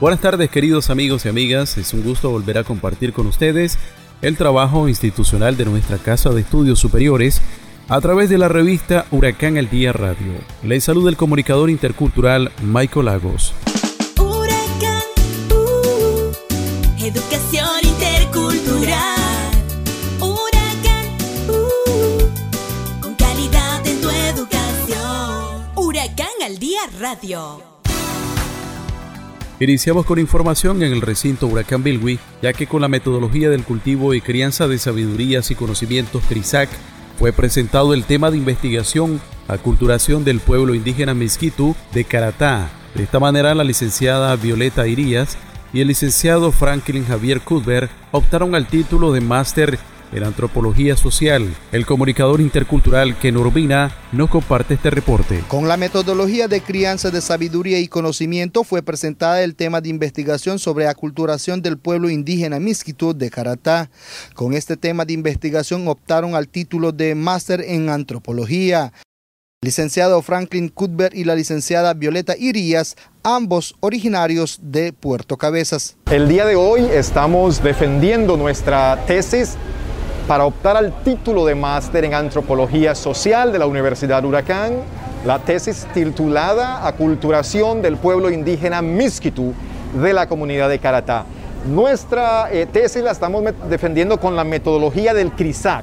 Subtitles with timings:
[0.00, 3.78] Buenas tardes queridos amigos y amigas, es un gusto volver a compartir con ustedes
[4.22, 7.42] el trabajo institucional de nuestra Casa de Estudios Superiores
[7.86, 10.32] a través de la revista Huracán al Día Radio.
[10.62, 13.52] Les saluda el comunicador intercultural Michael Lagos.
[14.18, 15.02] Huracán,
[15.50, 16.32] uh,
[17.04, 19.50] educación intercultural.
[20.18, 25.62] Huracán, uh, con calidad en tu educación.
[25.76, 27.69] Huracán al Día Radio.
[29.62, 34.14] Iniciamos con información en el recinto Huracán Bilwi, ya que con la metodología del cultivo
[34.14, 36.70] y crianza de sabidurías y conocimientos CRISAC
[37.18, 42.70] fue presentado el tema de investigación, aculturación del pueblo indígena Misquitu de Caratá.
[42.94, 45.36] De esta manera, la licenciada Violeta Irías
[45.74, 49.78] y el licenciado Franklin Javier Cuthbert optaron al título de máster
[50.12, 51.54] en antropología social.
[51.72, 55.42] El comunicador intercultural Ken Urbina nos comparte este reporte.
[55.48, 60.58] Con la metodología de crianza de sabiduría y conocimiento fue presentada el tema de investigación
[60.58, 63.90] sobre aculturación del pueblo indígena Miskitu de Caratá.
[64.34, 68.92] Con este tema de investigación optaron al título de máster en antropología.
[69.62, 75.98] Licenciado Franklin Cuthbert y la licenciada Violeta Irías, ambos originarios de Puerto Cabezas.
[76.10, 79.58] El día de hoy estamos defendiendo nuestra tesis
[80.30, 84.74] para optar al título de máster en antropología social de la Universidad Huracán,
[85.26, 89.52] la tesis titulada Aculturación del pueblo indígena Miskitu
[90.00, 91.24] de la comunidad de Caratá.
[91.66, 95.82] Nuestra eh, tesis la estamos defendiendo con la metodología del CRISAC,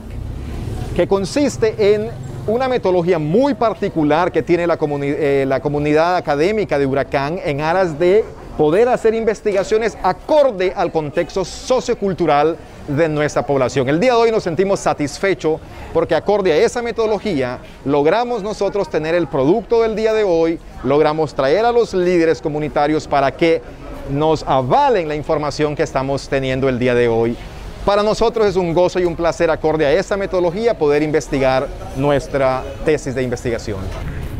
[0.95, 2.07] que consiste en
[2.47, 7.99] una metodología muy particular que tiene la, eh, la comunidad académica de Huracán en aras
[7.99, 8.23] de
[8.57, 12.57] poder hacer investigaciones acorde al contexto sociocultural
[12.87, 13.87] de nuestra población.
[13.87, 15.61] El día de hoy nos sentimos satisfechos
[15.93, 21.35] porque acorde a esa metodología logramos nosotros tener el producto del día de hoy, logramos
[21.35, 23.61] traer a los líderes comunitarios para que
[24.09, 27.37] nos avalen la información que estamos teniendo el día de hoy.
[27.85, 32.63] Para nosotros es un gozo y un placer acorde a esa metodología poder investigar nuestra
[32.83, 33.77] tesis de investigación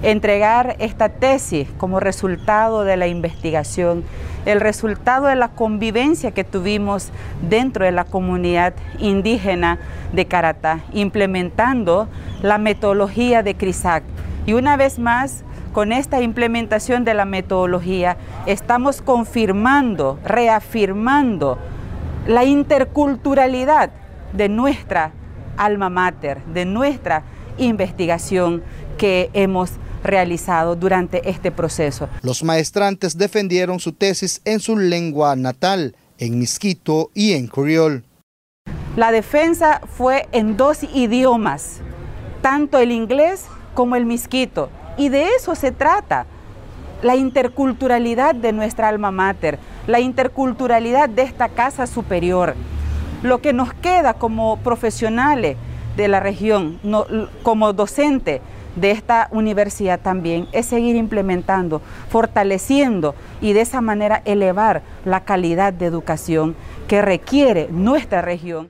[0.04, 4.04] entregar esta tesis como resultado de la investigación,
[4.46, 7.12] el resultado de la convivencia que tuvimos
[7.50, 9.80] dentro de la comunidad indígena
[10.14, 12.08] de Caratá, implementando
[12.42, 14.04] la metodología de CRISAC.
[14.46, 15.44] Y una vez más,
[15.74, 21.58] con esta implementación de la metodología, estamos confirmando, reafirmando
[22.26, 23.90] la interculturalidad
[24.34, 25.12] de nuestra
[25.58, 27.24] alma mater, de nuestra
[27.58, 28.64] investigación
[28.98, 29.72] que hemos
[30.08, 32.10] realizado durante este proceso.
[32.24, 38.04] Los maestrantes defendieron su tesis en su lengua natal, en misquito y en criol.
[38.96, 41.82] La defensa fue en dos idiomas,
[42.42, 46.26] tanto el inglés como el misquito, y de eso se trata.
[47.04, 52.56] La interculturalidad de nuestra alma mater, la interculturalidad de esta casa superior.
[53.22, 55.58] Lo que nos queda como profesionales
[55.96, 56.80] de la región,
[57.44, 58.42] como docente,
[58.78, 65.74] de esta universidad también es seguir implementando, fortaleciendo y de esa manera elevar la calidad
[65.74, 66.56] de educación
[66.88, 68.70] que requiere nuestra región.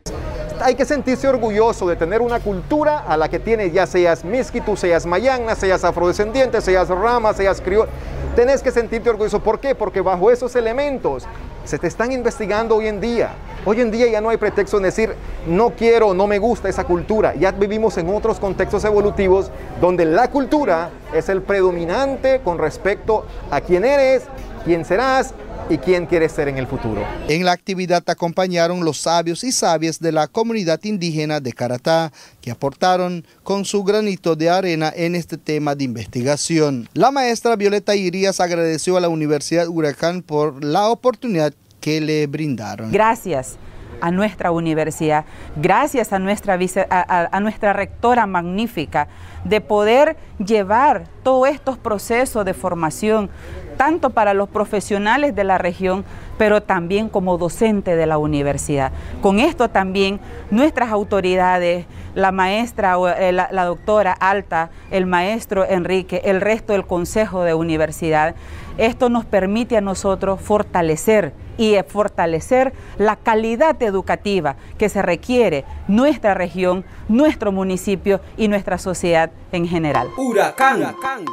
[0.59, 4.75] Hay que sentirse orgulloso de tener una cultura a la que tiene, ya seas misquitu,
[4.75, 7.87] seas mayana, seas afrodescendiente, seas rama, seas criol.
[8.35, 9.39] Tenés que sentirte orgulloso.
[9.39, 9.75] ¿Por qué?
[9.75, 11.27] Porque bajo esos elementos
[11.63, 13.31] se te están investigando hoy en día.
[13.65, 15.13] Hoy en día ya no hay pretexto en decir,
[15.45, 17.35] no quiero, no me gusta esa cultura.
[17.35, 19.51] Ya vivimos en otros contextos evolutivos
[19.81, 24.23] donde la cultura es el predominante con respecto a quién eres,
[24.67, 25.33] quién serás
[25.69, 27.01] y quién quieres ser en el futuro.
[27.29, 32.11] En la actividad acompañaron los sabios y sabias de la comunidad indígena de Caratá,
[32.41, 36.89] que aportaron con su granito de arena en este tema de investigación.
[36.93, 42.91] La maestra Violeta Irías agradeció a la Universidad Huracán por la oportunidad que le brindaron.
[42.91, 43.57] Gracias
[44.01, 46.57] a nuestra universidad, gracias a nuestra,
[46.89, 49.07] a, nuestra rectora magnífica,
[49.43, 53.29] de poder llevar todos estos procesos de formación,
[53.77, 56.03] tanto para los profesionales de la región,
[56.37, 58.91] pero también como docente de la universidad.
[59.21, 60.19] Con esto también
[60.51, 61.85] nuestras autoridades,
[62.15, 67.53] la maestra, eh, la, la doctora Alta, el maestro Enrique, el resto del consejo de
[67.53, 68.35] universidad,
[68.77, 76.33] esto nos permite a nosotros fortalecer y fortalecer la calidad educativa que se requiere nuestra
[76.33, 80.07] región, nuestro municipio y nuestra sociedad en general.
[80.17, 80.77] Huracán.
[80.77, 81.25] Huracán.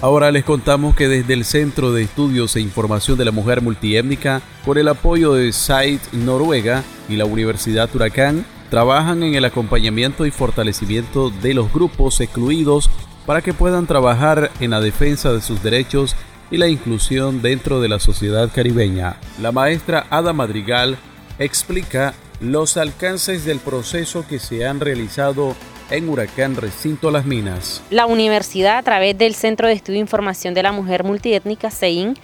[0.00, 4.42] Ahora les contamos que desde el Centro de Estudios e Información de la Mujer Multiétnica,
[4.64, 10.30] con el apoyo de SAIT Noruega y la Universidad Huracán, trabajan en el acompañamiento y
[10.30, 12.88] fortalecimiento de los grupos excluidos
[13.26, 16.16] para que puedan trabajar en la defensa de sus derechos
[16.50, 19.16] y la inclusión dentro de la sociedad caribeña.
[19.42, 20.96] La maestra Ada Madrigal
[21.38, 25.54] explica los alcances del proceso que se han realizado
[25.90, 27.82] en Huracán Recinto Las Minas.
[27.90, 32.14] La universidad, a través del Centro de Estudio e Información de la Mujer Multiétnica, CEIN,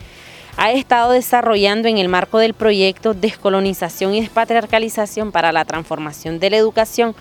[0.59, 6.51] ha estado desarrollando en el marco del proyecto Descolonización y Despatriarcalización para la Transformación de
[6.51, 7.15] la Educación,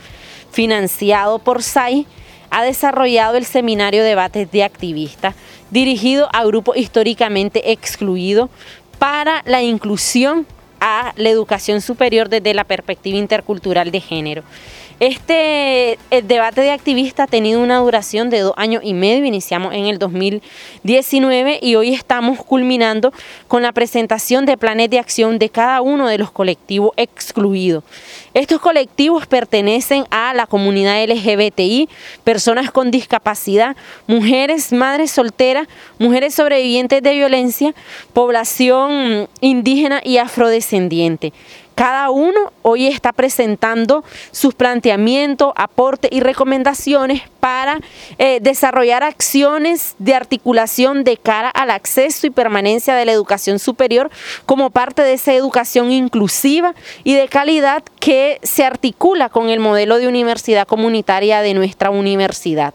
[0.51, 2.07] financiado por SAI,
[2.49, 5.35] ha desarrollado el seminario Debates de Activistas,
[5.69, 8.49] dirigido a grupos históricamente excluidos
[8.97, 10.47] para la inclusión
[10.79, 14.43] a la educación superior desde la perspectiva intercultural de género.
[14.99, 19.85] Este debate de activistas ha tenido una duración de dos años y medio, iniciamos en
[19.85, 23.13] el 2019 y hoy estamos culminando
[23.47, 27.83] con la presentación de planes de acción de cada uno de los colectivos excluidos.
[28.33, 31.89] Estos colectivos pertenecen a la comunidad LGBTI,
[32.23, 33.77] personas con discapacidad,
[34.07, 35.67] mujeres, madres solteras,
[35.99, 37.75] mujeres sobrevivientes de violencia,
[38.13, 41.33] población indígena y afrodescendiente.
[41.77, 47.79] Cada uno hoy está presentando sus planteamientos, aportes y recomendaciones para
[48.17, 54.09] eh, desarrollar acciones de articulación de cara al acceso y permanencia de la educación superior
[54.47, 59.99] como parte de esa educación inclusiva y de calidad que se articula con el modelo
[59.99, 62.73] de universidad comunitaria de nuestra universidad.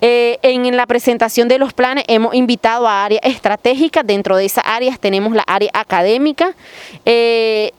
[0.00, 4.64] Eh, en la presentación de los planes hemos invitado a áreas estratégicas, dentro de esas
[4.66, 6.56] áreas tenemos la área académica,
[7.04, 7.72] eh,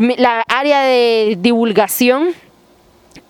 [0.00, 2.34] la área de divulgación,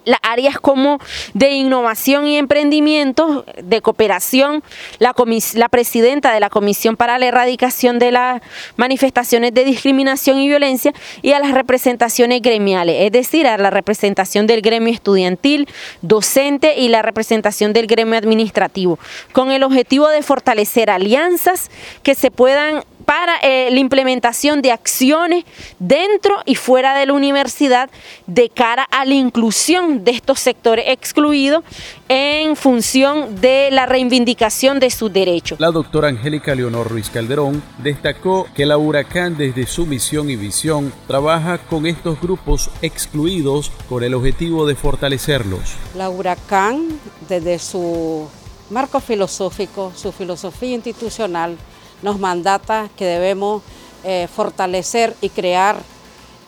[0.05, 0.99] las áreas como
[1.35, 4.63] de innovación y emprendimiento, de cooperación,
[4.99, 5.15] la,
[5.55, 8.43] la, presidenta de la Comisión para la Erradicación de las
[8.77, 10.93] Manifestaciones de Discriminación y Violencia
[11.23, 15.69] y a las representaciones gremiales, es decir, a la representación del gremio estudiantil,
[16.01, 18.99] docente y la representación del gremio administrativo,
[19.33, 21.71] con el objetivo de fortalecer alianzas
[22.03, 25.45] que se puedan para eh, la implementación de acciones
[25.79, 27.91] dentro y fuera de la universidad
[28.27, 31.65] de cara a la inclusión de estos sectores excluidos
[32.09, 35.61] en función de la reivindicación de sus derechos.
[35.61, 40.93] La doctora Angélica Leonor Ruiz Calderón destacó que la Huracán desde su misión y visión
[41.07, 45.75] trabaja con estos grupos excluidos con el objetivo de fortalecerlos.
[45.97, 46.87] La Huracán
[47.29, 48.29] desde su
[48.71, 51.57] marco filosófico, su filosofía institucional,
[52.03, 53.63] nos mandata que debemos
[54.05, 55.77] eh, fortalecer y crear,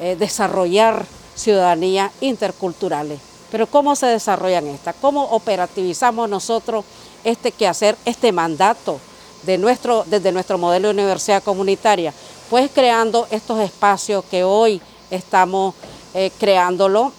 [0.01, 3.21] eh, desarrollar ciudadanía interculturales.
[3.51, 4.97] Pero ¿cómo se desarrollan estas?
[5.01, 6.85] ¿Cómo operativizamos nosotros
[7.23, 8.99] este quehacer, este mandato
[9.45, 12.13] de nuestro, desde nuestro modelo de universidad comunitaria?
[12.51, 14.81] Pues creando estos espacios que hoy
[15.11, 15.75] estamos
[16.15, 17.13] eh, creándolo,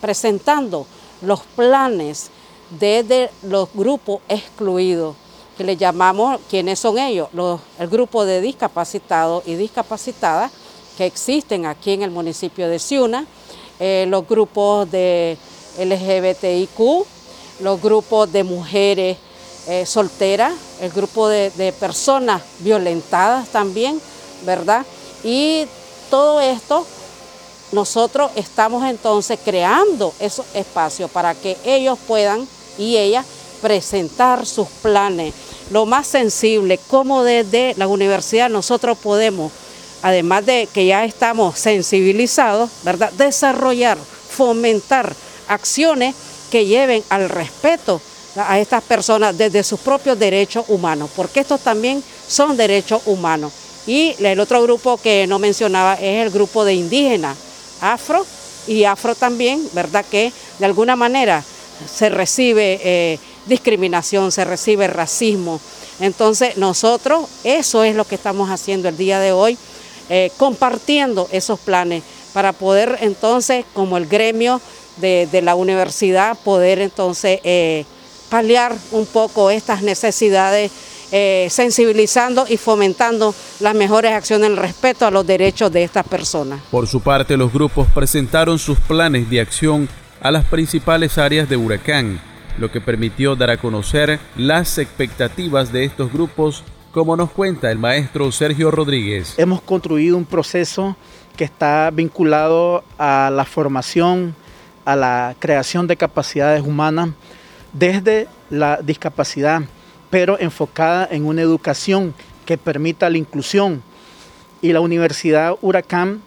[0.00, 0.86] presentando
[1.20, 2.30] los planes
[2.70, 5.16] desde los grupos excluidos
[5.60, 7.28] que le llamamos, ¿quiénes son ellos?
[7.78, 10.50] el grupo de discapacitados y discapacitadas
[10.96, 13.26] que existen aquí en el municipio de Ciuna,
[13.78, 15.36] eh, los grupos de
[15.78, 17.04] LGBTIQ,
[17.60, 19.18] los grupos de mujeres
[19.68, 24.00] eh, solteras, el grupo de, de personas violentadas también,
[24.46, 24.86] ¿verdad?
[25.22, 25.66] Y
[26.08, 26.86] todo esto
[27.72, 32.48] nosotros estamos entonces creando esos espacios para que ellos puedan
[32.78, 33.26] y ellas
[33.60, 35.34] presentar sus planes,
[35.70, 39.52] lo más sensible, como desde la universidad nosotros podemos,
[40.02, 43.12] además de que ya estamos sensibilizados, ¿verdad?
[43.12, 43.96] desarrollar,
[44.28, 45.14] fomentar
[45.48, 46.14] acciones
[46.50, 48.00] que lleven al respeto
[48.36, 53.52] a estas personas desde sus propios derechos humanos, porque estos también son derechos humanos.
[53.86, 57.36] Y el otro grupo que no mencionaba es el grupo de indígenas,
[57.80, 58.24] afro
[58.66, 60.04] y afro también, ¿verdad?
[60.08, 61.42] Que de alguna manera
[61.92, 65.60] se recibe eh, discriminación, se recibe racismo.
[66.00, 69.58] Entonces nosotros eso es lo que estamos haciendo el día de hoy,
[70.08, 74.60] eh, compartiendo esos planes para poder entonces, como el gremio
[74.96, 77.84] de, la universidad, poder entonces eh,
[78.28, 80.70] paliar un poco estas necesidades,
[81.12, 86.60] eh, sensibilizando y fomentando las mejores acciones en respeto a los derechos de estas personas.
[86.70, 89.88] Por su parte, los grupos presentaron sus planes de acción
[90.20, 92.29] a las principales áreas de huracán
[92.60, 96.62] lo que permitió dar a conocer las expectativas de estos grupos,
[96.92, 99.34] como nos cuenta el maestro Sergio Rodríguez.
[99.38, 100.94] Hemos construido un proceso
[101.36, 104.34] que está vinculado a la formación,
[104.84, 107.10] a la creación de capacidades humanas
[107.72, 109.62] desde la discapacidad,
[110.10, 112.12] pero enfocada en una educación
[112.44, 113.82] que permita la inclusión.
[114.60, 116.20] Y la Universidad Huracán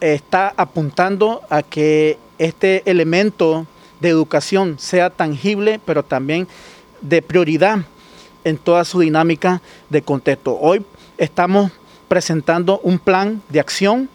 [0.00, 3.66] está apuntando a que este elemento
[4.00, 6.48] de educación sea tangible, pero también
[7.00, 7.80] de prioridad
[8.44, 10.58] en toda su dinámica de contexto.
[10.60, 10.84] Hoy
[11.18, 11.72] estamos
[12.08, 14.08] presentando un plan de acción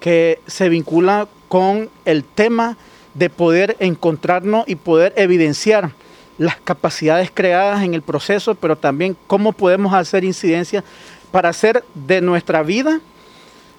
[0.00, 2.76] que se vincula con el tema
[3.14, 5.90] de poder encontrarnos y poder evidenciar
[6.38, 10.84] las capacidades creadas en el proceso, pero también cómo podemos hacer incidencia
[11.30, 13.00] para hacer de nuestra vida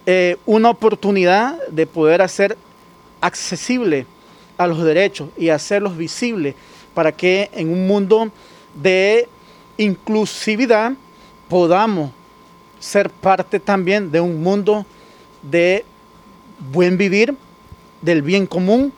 [0.06, 2.58] eh, una oportunidad de poder hacer
[3.22, 4.06] accesible
[4.58, 6.56] a los derechos y hacerlos visibles
[6.94, 8.32] para que en un mundo
[8.74, 9.28] de
[9.78, 10.94] inclusividad
[11.48, 12.12] podamos
[12.80, 14.86] ser parte también de un mundo
[15.42, 15.86] de
[16.72, 17.36] buen vivir,
[18.02, 18.92] del bien común,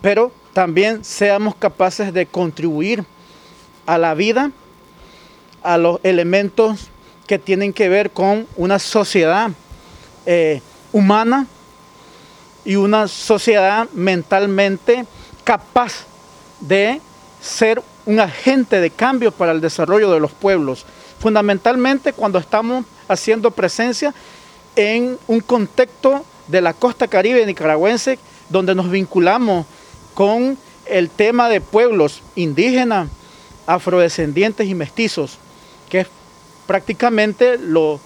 [0.00, 3.04] pero también seamos capaces de contribuir
[3.86, 4.50] a la vida,
[5.62, 6.88] a los elementos
[7.26, 9.50] que tienen que ver con una sociedad
[10.26, 10.60] eh,
[10.92, 11.46] humana
[12.64, 15.06] y una sociedad mentalmente
[15.44, 16.04] capaz
[16.60, 17.00] de
[17.40, 20.84] ser un agente de cambio para el desarrollo de los pueblos.
[21.18, 24.14] Fundamentalmente cuando estamos haciendo presencia
[24.76, 29.66] en un contexto de la costa caribe nicaragüense donde nos vinculamos
[30.14, 33.08] con el tema de pueblos indígenas,
[33.66, 35.38] afrodescendientes y mestizos,
[35.88, 36.08] que es
[36.66, 38.00] prácticamente lo,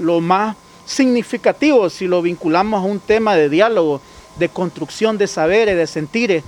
[0.00, 0.56] lo más
[0.88, 4.00] significativo si lo vinculamos a un tema de diálogo,
[4.38, 6.42] de construcción de saberes, de sentires,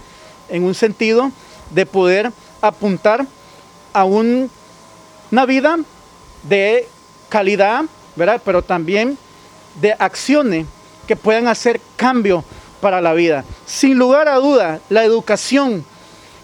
[0.49, 1.30] en un sentido
[1.70, 2.32] de poder
[2.62, 3.26] apuntar
[3.92, 4.49] a una
[5.47, 5.78] vida
[6.42, 6.88] de
[7.28, 7.85] calidad,
[8.16, 8.40] ¿verdad?
[8.42, 9.18] pero también
[9.80, 10.66] de acciones
[11.06, 12.42] que puedan hacer cambio
[12.80, 13.44] para la vida.
[13.66, 15.85] Sin lugar a duda, la educación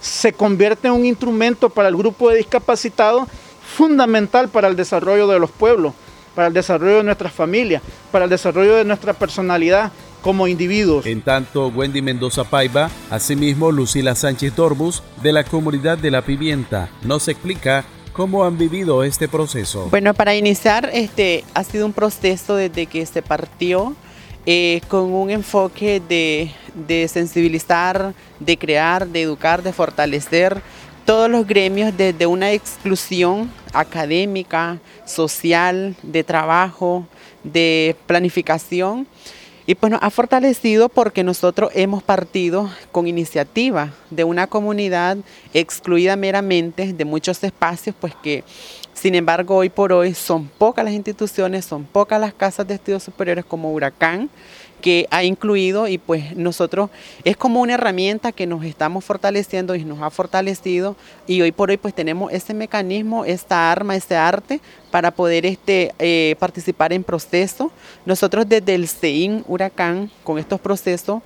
[0.02, 3.26] se convierte en un instrumento para el grupo de discapacitados
[3.74, 5.94] fundamental para el desarrollo de los pueblos,
[6.36, 9.90] para el desarrollo de nuestras familias, para el desarrollo de nuestra personalidad
[10.20, 11.06] como individuos.
[11.06, 16.90] En tanto, Wendy Mendoza Paiva, asimismo Lucila Sánchez Torbus, de la comunidad de La Pimienta,
[17.02, 19.88] nos explica cómo han vivido este proceso.
[19.90, 23.94] Bueno, para iniciar, este ha sido un proceso desde que se partió
[24.46, 26.52] eh, con un enfoque de,
[26.86, 30.62] de, sensibilizar, de crear, de educar, de fortalecer
[31.06, 37.06] todos los gremios desde una exclusión académica, social, de trabajo,
[37.44, 39.06] de planificación.
[39.68, 45.16] Y pues nos ha fortalecido porque nosotros hemos partido con iniciativa de una comunidad
[45.54, 48.44] excluida meramente de muchos espacios, pues que
[48.94, 53.02] sin embargo, hoy por hoy son pocas las instituciones, son pocas las casas de estudios
[53.02, 54.30] superiores como Huracán
[54.80, 56.90] que ha incluido y pues nosotros
[57.24, 61.70] es como una herramienta que nos estamos fortaleciendo y nos ha fortalecido y hoy por
[61.70, 67.04] hoy pues tenemos ese mecanismo, esta arma, ese arte para poder este, eh, participar en
[67.04, 67.70] procesos.
[68.04, 71.22] Nosotros desde el CEIN Huracán con estos procesos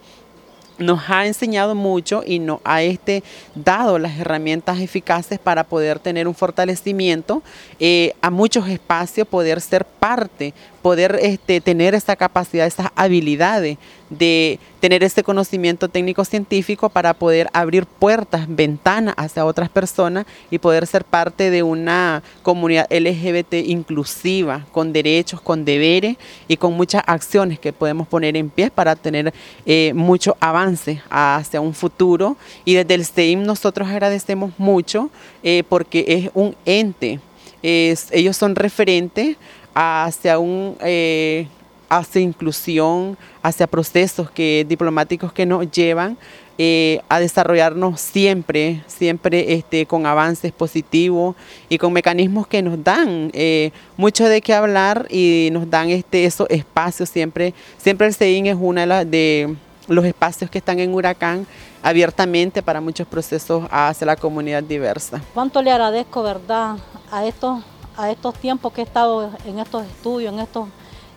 [0.80, 3.22] nos ha enseñado mucho y nos ha este,
[3.54, 7.42] dado las herramientas eficaces para poder tener un fortalecimiento
[7.78, 13.78] eh, a muchos espacios, poder ser parte, poder este, tener esa capacidad, esas habilidades
[14.10, 20.58] de tener ese conocimiento técnico científico para poder abrir puertas, ventanas hacia otras personas y
[20.58, 26.16] poder ser parte de una comunidad LGBT inclusiva, con derechos, con deberes
[26.48, 29.32] y con muchas acciones que podemos poner en pie para tener
[29.64, 32.36] eh, mucho avance hacia un futuro.
[32.64, 35.10] Y desde el STEAM nosotros agradecemos mucho
[35.42, 37.20] eh, porque es un ente,
[37.62, 39.36] ellos son referentes
[39.74, 40.76] hacia un...
[40.80, 41.46] Eh,
[41.90, 46.16] hacia inclusión, hacia procesos que, diplomáticos que nos llevan
[46.56, 51.34] eh, a desarrollarnos siempre, siempre este, con avances positivos
[51.68, 56.24] y con mecanismos que nos dan eh, mucho de qué hablar y nos dan este,
[56.24, 57.54] esos espacios siempre.
[57.78, 59.56] Siempre el CEIN es uno de, de
[59.88, 61.46] los espacios que están en Huracán
[61.82, 65.20] abiertamente para muchos procesos hacia la comunidad diversa.
[65.34, 66.76] ¿Cuánto le agradezco, verdad,
[67.10, 67.64] a estos,
[67.96, 70.68] a estos tiempos que he estado en estos estudios, en estos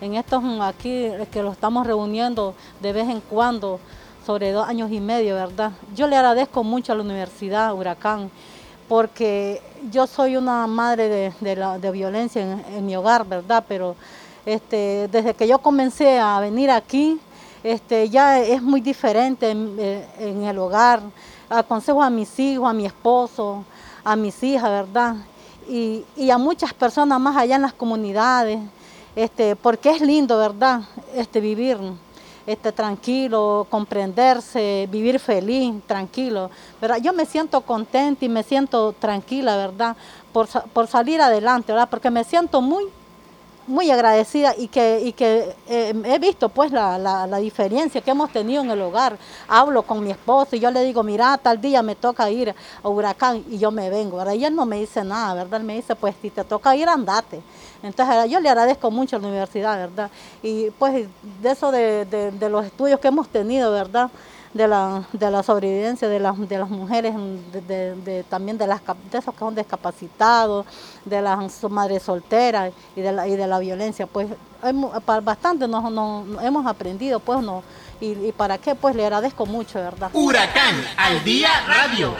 [0.04, 3.80] en estos aquí que lo estamos reuniendo de vez en cuando,
[4.26, 5.72] sobre dos años y medio, ¿verdad?
[5.96, 8.30] Yo le agradezco mucho a la Universidad Huracán,
[8.90, 13.64] porque yo soy una madre de, violencia en, mi hogar, ¿verdad?
[13.68, 13.96] Pero
[14.46, 17.20] este, desde que yo comencé a venir aquí,
[17.64, 21.02] este, ya es muy diferente en, el hogar.
[21.50, 23.64] aconsejo a mis hijos, a mi esposo,
[24.04, 25.16] a mis hijas, ¿verdad?
[25.70, 28.60] Y, y a muchas personas más allá en las comunidades,
[29.16, 30.82] este, porque es lindo, ¿verdad?
[31.16, 31.78] Este, vivir
[32.46, 36.50] este, tranquilo, comprenderse, vivir feliz, tranquilo.
[36.82, 36.98] ¿verdad?
[36.98, 39.96] Yo me siento contenta y me siento tranquila, ¿verdad?
[40.32, 41.90] Por, por salir adelante, ¿verdad?
[41.90, 42.86] Porque me siento muy
[43.68, 48.32] muy agradecida y que, y que eh, he visto pues la, la, diferencia que hemos
[48.32, 49.18] tenido en el hogar.
[49.48, 52.54] Hablo con mi esposo y yo le digo, mira, tal día me toca ir
[52.84, 54.34] a Huracán y yo me vengo, ¿verdad?
[54.34, 55.62] Y él no me dice nada, ¿verdad?
[55.62, 57.42] Él me dice, pues si te toca ir, andate.
[57.82, 60.10] Entonces yo le agradezco mucho a la universidad, ¿verdad?
[60.42, 61.08] Y pues
[61.42, 64.10] de eso de, de los estudios que hemos tenido, ¿verdad?
[64.54, 67.14] De la, de la sobrevivencia de, las de las mujeres,
[67.68, 68.82] de, también de, las,
[69.12, 70.66] de esos que son discapacitados,
[71.06, 74.08] de las madres solteras y de la, y de la violencia.
[74.08, 74.28] Pues
[75.24, 75.84] bastante nos,
[76.44, 77.64] hemos aprendido, pues no.
[78.00, 80.10] Y, para qué, pues le agradezco mucho, ¿verdad?
[80.14, 82.14] Huracán al día radio.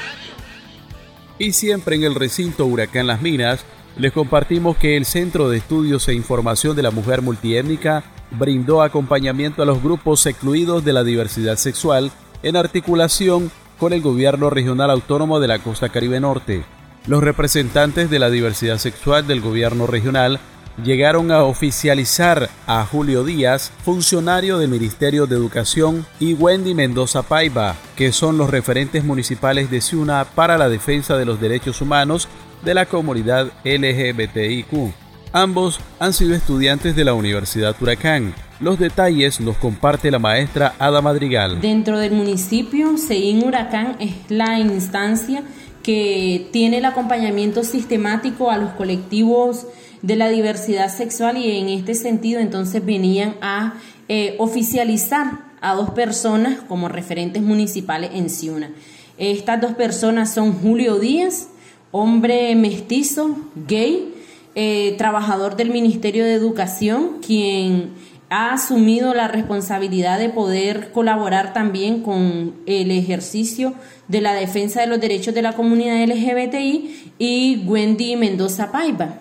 [1.38, 3.66] Y siempre en el recinto Huracán Las Minas,
[3.98, 9.62] les compartimos que el Centro de Estudios e Información de la Mujer Multiétnica brindó acompañamiento
[9.62, 15.40] a los grupos excluidos de la diversidad sexual en articulación con el gobierno regional autónomo
[15.40, 16.64] de la costa caribe norte.
[17.06, 20.40] Los representantes de la diversidad sexual del gobierno regional
[20.84, 27.76] llegaron a oficializar a Julio Díaz, funcionario del Ministerio de Educación, y Wendy Mendoza Paiva,
[27.96, 32.28] que son los referentes municipales de Ciuna para la defensa de los derechos humanos
[32.64, 34.92] de la comunidad LGBTIQ.
[35.32, 38.36] Ambos han sido estudiantes de la Universidad Huracán.
[38.60, 41.60] Los detalles los comparte la maestra Ada Madrigal.
[41.60, 45.44] Dentro del municipio, CEIN Huracán es la instancia
[45.82, 49.66] que tiene el acompañamiento sistemático a los colectivos
[50.02, 53.74] de la diversidad sexual y en este sentido entonces venían a
[54.08, 58.70] eh, oficializar a dos personas como referentes municipales en Ciuna.
[59.18, 61.48] Estas dos personas son Julio Díaz,
[61.94, 64.14] hombre mestizo, gay,
[64.56, 67.92] eh, trabajador del Ministerio de Educación, quien
[68.30, 73.76] ha asumido la responsabilidad de poder colaborar también con el ejercicio
[74.08, 79.20] de la defensa de los derechos de la comunidad LGBTI y Wendy Mendoza Paiva.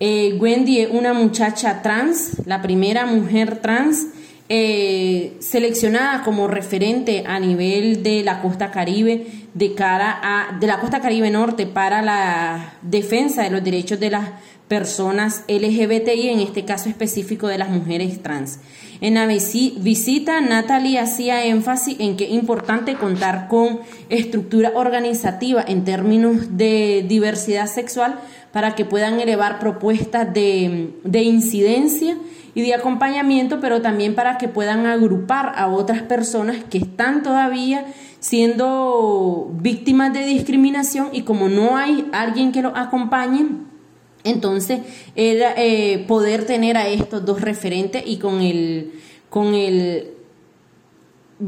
[0.00, 4.06] Eh, Wendy es una muchacha trans, la primera mujer trans
[4.52, 10.80] eh, seleccionada como referente a nivel de la costa caribe de cara a de la
[10.80, 14.28] costa caribe norte para la defensa de los derechos de las
[14.66, 18.58] personas LGBTI, en este caso específico de las mujeres trans.
[19.00, 25.84] En la visita, Natalie hacía énfasis en que es importante contar con estructura organizativa en
[25.84, 28.18] términos de diversidad sexual
[28.52, 32.16] para que puedan elevar propuestas de, de incidencia
[32.60, 37.86] y de acompañamiento, pero también para que puedan agrupar a otras personas que están todavía
[38.20, 43.46] siendo víctimas de discriminación y como no hay alguien que los acompañe,
[44.24, 44.80] entonces,
[45.16, 48.92] era eh, poder tener a estos dos referentes y con el,
[49.30, 50.10] con el,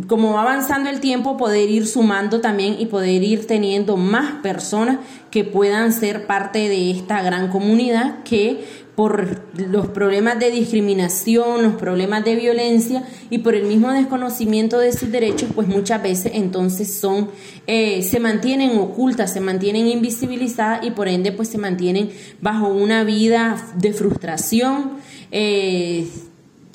[0.09, 4.99] como va avanzando el tiempo, poder ir sumando también y poder ir teniendo más personas
[5.31, 8.65] que puedan ser parte de esta gran comunidad que
[9.03, 14.93] por los problemas de discriminación, los problemas de violencia y por el mismo desconocimiento de
[14.93, 17.29] sus derechos, pues muchas veces entonces son,
[17.67, 22.11] eh, se mantienen ocultas, se mantienen invisibilizadas y por ende pues se mantienen
[22.41, 24.93] bajo una vida de frustración,
[25.33, 26.07] eh,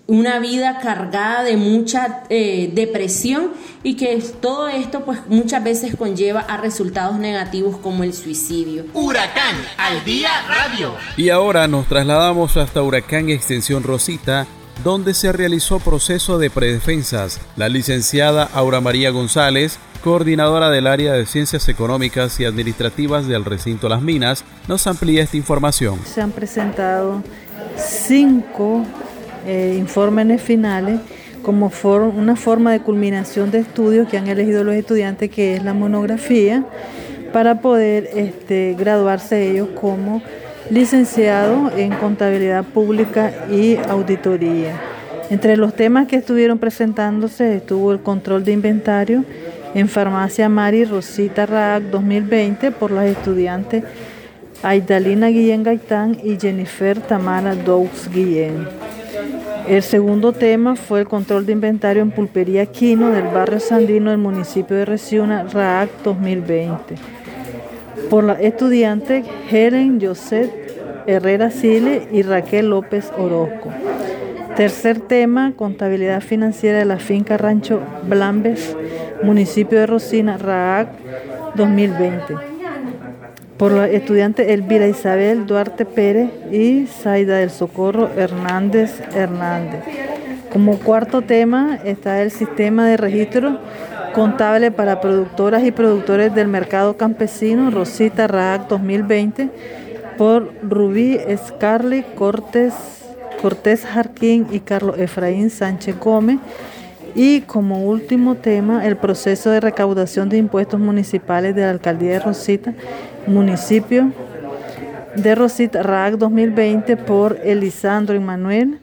[0.08, 3.52] una vida cargada de mucha eh, depresión
[3.84, 8.86] y que todo esto pues muchas veces conlleva a resultados negativos como el suicidio.
[8.94, 10.94] Huracán al día radio.
[11.18, 14.48] Y ahora nos trasladamos hasta Huracán Extensión Rosita
[14.84, 17.40] donde se realizó proceso de predefensas.
[17.56, 23.90] La licenciada Aura María González, coordinadora del área de Ciencias Económicas y Administrativas del recinto
[23.90, 26.00] Las Minas, nos amplía esta información.
[26.06, 27.24] Se han presentado
[27.76, 28.86] cinco
[29.48, 31.00] eh, informes finales
[31.42, 31.72] como
[32.16, 36.66] una forma de culminación de estudios que han elegido los estudiantes, que es la monografía,
[37.32, 40.22] para poder este, graduarse ellos como
[40.70, 44.74] licenciados en contabilidad pública y auditoría.
[45.30, 49.24] Entre los temas que estuvieron presentándose estuvo el control de inventario
[49.74, 53.84] en farmacia Mari Rosita Raak 2020 por las estudiantes
[54.64, 58.68] Aidalina Guillén Gaitán y Jennifer Tamara Doux Guillén.
[59.68, 64.20] El segundo tema fue el control de inventario en pulpería Quino del barrio Sandino del
[64.20, 66.96] municipio de Reciuna, RAAC 2020.
[68.10, 70.68] Por la estudiante Helen Josette
[71.08, 73.70] Herrera Sile y Raquel López Orozco.
[74.56, 78.76] Tercer tema, contabilidad financiera de la finca Rancho Blambes,
[79.24, 80.90] municipio de Rosina, RAAC
[81.56, 82.57] 2020.
[83.58, 89.82] Por los estudiantes Elvira Isabel Duarte Pérez y Zaida del Socorro Hernández Hernández.
[90.54, 93.60] Como cuarto tema está el sistema de registro
[94.14, 99.50] contable para productoras y productores del mercado campesino Rosita RAAC 2020
[100.18, 102.74] por Rubí Scarlett Cortés
[103.42, 106.40] Cortés Jarquín y Carlos Efraín Sánchez Gómez.
[107.16, 112.20] Y como último tema, el proceso de recaudación de impuestos municipales de la alcaldía de
[112.20, 112.74] Rosita,
[113.28, 114.12] municipio
[115.16, 118.80] de Rosita, RAC 2020, por Elisandro Emanuel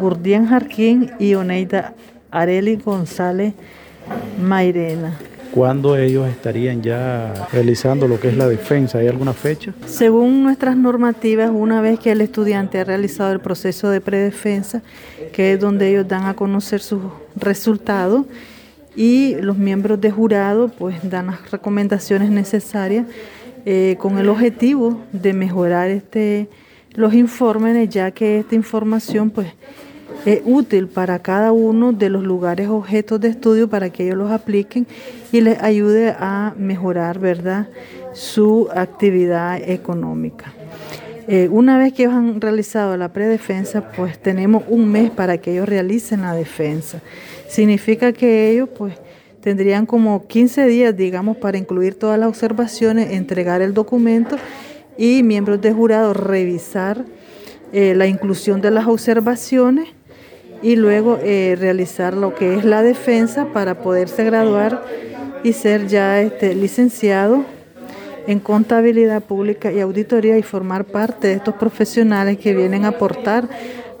[0.00, 1.94] Gurdián Jarquín y Oneida
[2.30, 3.54] Areli González
[4.40, 5.16] Mairena.
[5.52, 8.98] ¿Cuándo ellos estarían ya realizando lo que es la defensa?
[8.98, 9.72] ¿Hay alguna fecha?
[9.86, 14.82] Según nuestras normativas, una vez que el estudiante ha realizado el proceso de predefensa,
[15.32, 17.00] que es donde ellos dan a conocer sus
[17.36, 18.26] resultados,
[18.96, 23.06] y los miembros de jurado pues dan las recomendaciones necesarias
[23.66, 26.48] eh, con el objetivo de mejorar este,
[26.94, 29.48] los informes, ya que esta información pues
[30.24, 34.30] es útil para cada uno de los lugares objetos de estudio para que ellos los
[34.30, 34.86] apliquen
[35.30, 37.68] y les ayude a mejorar, ¿verdad?,
[38.12, 40.52] su actividad económica.
[41.28, 45.52] Eh, una vez que ellos han realizado la predefensa, pues tenemos un mes para que
[45.52, 47.00] ellos realicen la defensa.
[47.56, 48.98] Significa que ellos, pues,
[49.40, 54.36] tendrían como 15 días, digamos, para incluir todas las observaciones, entregar el documento
[54.98, 57.06] y miembros de jurado revisar
[57.72, 59.88] eh, la inclusión de las observaciones
[60.60, 64.84] y luego eh, realizar lo que es la defensa para poderse graduar
[65.42, 67.46] y ser ya este, licenciado
[68.26, 73.48] en contabilidad pública y auditoría y formar parte de estos profesionales que vienen a aportar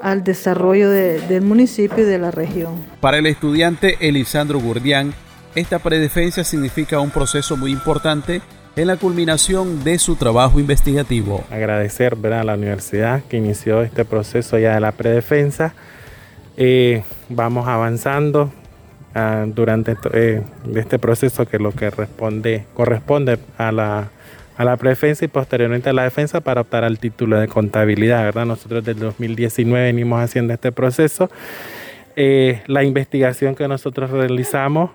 [0.00, 2.84] al desarrollo del municipio y de la región.
[3.00, 5.14] Para el estudiante Elisandro Gurdián,
[5.54, 8.42] esta predefensa significa un proceso muy importante
[8.76, 11.44] en la culminación de su trabajo investigativo.
[11.50, 15.74] Agradecer a la universidad que inició este proceso ya de la predefensa
[16.58, 18.50] eh, vamos avanzando
[19.14, 20.42] ah, durante eh,
[20.74, 24.08] este proceso que lo que responde, corresponde a la,
[24.56, 28.24] a la defensa y posteriormente a la defensa para optar al título de contabilidad.
[28.24, 28.46] ¿verdad?
[28.46, 31.30] Nosotros desde 2019 venimos haciendo este proceso.
[32.16, 34.90] Eh, la investigación que nosotros realizamos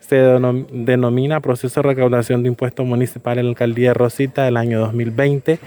[0.00, 4.80] se denomina Proceso de Recaudación de Impuestos Municipales en la Alcaldía de Rosita del año
[4.80, 5.58] 2020.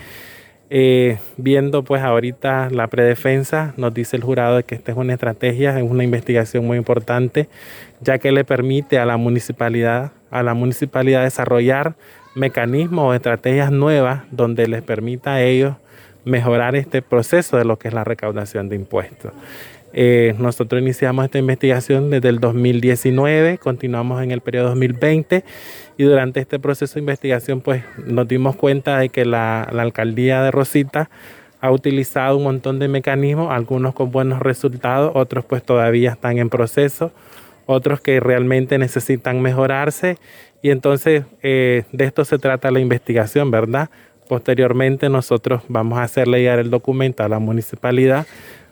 [0.73, 5.77] Eh, viendo pues ahorita la predefensa, nos dice el jurado que esta es una estrategia,
[5.77, 7.49] es una investigación muy importante,
[7.99, 11.95] ya que le permite a la municipalidad, a la municipalidad desarrollar
[12.35, 15.75] mecanismos o estrategias nuevas donde les permita a ellos
[16.23, 19.33] mejorar este proceso de lo que es la recaudación de impuestos.
[19.93, 25.43] Eh, nosotros iniciamos esta investigación desde el 2019, continuamos en el periodo 2020
[25.97, 30.43] y durante este proceso de investigación pues nos dimos cuenta de que la, la alcaldía
[30.43, 31.09] de Rosita
[31.59, 36.49] ha utilizado un montón de mecanismos, algunos con buenos resultados, otros pues todavía están en
[36.49, 37.11] proceso,
[37.65, 40.17] otros que realmente necesitan mejorarse
[40.61, 43.89] y entonces eh, de esto se trata la investigación, ¿verdad?
[44.27, 48.27] Posteriormente nosotros vamos a hacerle llegar el documento a la municipalidad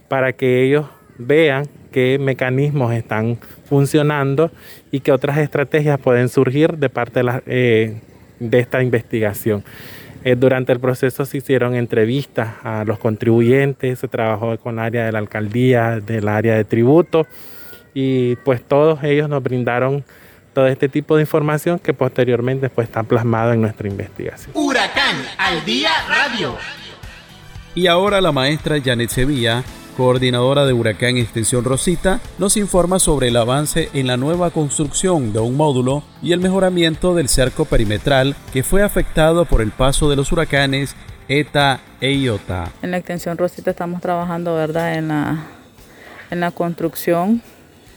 [0.08, 0.86] para que ellos
[1.18, 4.52] vean qué mecanismos están funcionando
[4.92, 8.00] y qué otras estrategias pueden surgir de parte de, la, eh,
[8.40, 9.64] de esta investigación.
[10.24, 15.06] Eh, durante el proceso se hicieron entrevistas a los contribuyentes, se trabajó con el área
[15.06, 17.26] de la alcaldía, del área de tributo
[17.94, 20.04] y pues todos ellos nos brindaron
[20.54, 24.52] todo este tipo de información que posteriormente pues está plasmado en nuestra investigación.
[24.56, 26.56] Huracán al día radio.
[27.76, 29.64] Y ahora la maestra Janet Sevilla
[30.00, 35.40] coordinadora de Huracán Extensión Rosita, nos informa sobre el avance en la nueva construcción de
[35.40, 40.16] un módulo y el mejoramiento del cerco perimetral que fue afectado por el paso de
[40.16, 40.96] los huracanes
[41.28, 42.72] ETA e IOTA.
[42.82, 45.44] En la Extensión Rosita estamos trabajando, ¿verdad?, en la,
[46.32, 47.42] en la construcción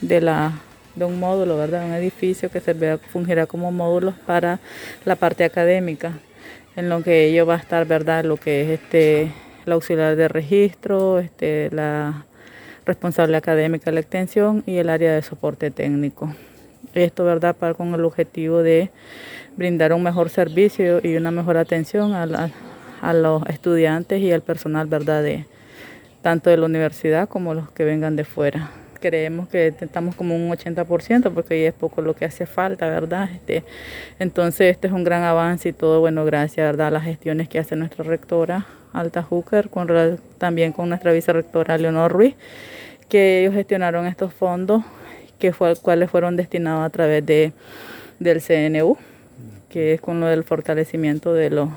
[0.07, 0.53] de la
[0.95, 1.85] de un módulo, ¿verdad?
[1.85, 2.75] Un edificio que se
[3.11, 4.59] fungirá como módulo para
[5.05, 6.19] la parte académica,
[6.75, 8.23] en lo que ello va a estar, ¿verdad?
[8.25, 9.31] Lo que es este
[9.65, 12.25] la auxiliar de registro, este, la
[12.85, 16.35] responsable académica de la extensión y el área de soporte técnico.
[16.93, 18.91] Esto, ¿verdad?, para, con el objetivo de
[19.55, 22.51] brindar un mejor servicio y una mejor atención a,
[23.01, 25.45] a los estudiantes y al personal, ¿verdad?, de,
[26.21, 30.49] tanto de la universidad como los que vengan de fuera creemos que estamos como un
[30.49, 33.29] 80% porque ya es poco lo que hace falta, ¿verdad?
[33.33, 33.65] Este,
[34.17, 36.87] entonces este es un gran avance y todo, bueno, gracias, ¿verdad?
[36.87, 39.89] A las gestiones que hace nuestra rectora Alta Hooker, con,
[40.37, 42.35] también con nuestra vicerrectora Leonor Ruiz,
[43.09, 44.85] que ellos gestionaron estos fondos,
[45.37, 47.51] que fue, cuáles fueron destinados a través de,
[48.19, 48.95] del CNU,
[49.67, 51.69] que es con lo del fortalecimiento de los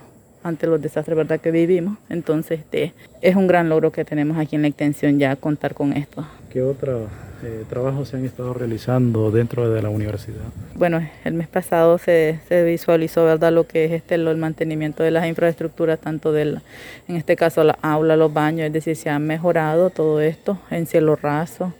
[0.46, 1.98] ante los desastres verdad que vivimos.
[2.08, 5.92] Entonces, este, es un gran logro que tenemos aquí en la extensión ya contar con
[5.92, 6.26] esto.
[6.52, 7.08] ¿Qué otros
[7.42, 10.44] eh, trabajos se han estado realizando dentro de la universidad?
[10.74, 15.10] Bueno, el mes pasado se, se visualizó verdad lo que es este el mantenimiento de
[15.10, 16.60] las infraestructuras, tanto del,
[17.08, 20.86] en este caso la aula, los baños, es decir, se han mejorado todo esto en
[20.86, 21.72] cielo raso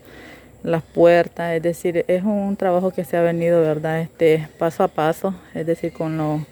[0.66, 4.00] las puertas, es decir, es un trabajo que se ha venido, ¿verdad?
[4.00, 6.44] Este, paso a paso, es decir, con lo,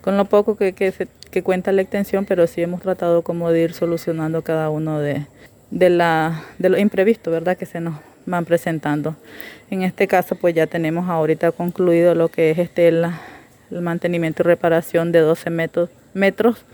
[0.00, 0.90] con lo poco que, que,
[1.30, 5.26] que cuenta la extensión, pero sí hemos tratado como de ir solucionando cada uno de,
[5.70, 7.56] de, la, de los imprevistos, ¿verdad?
[7.56, 9.16] Que se nos van presentando.
[9.70, 13.06] En este caso, pues ya tenemos ahorita concluido lo que es este el
[13.70, 16.64] mantenimiento y reparación de 12 metros, metros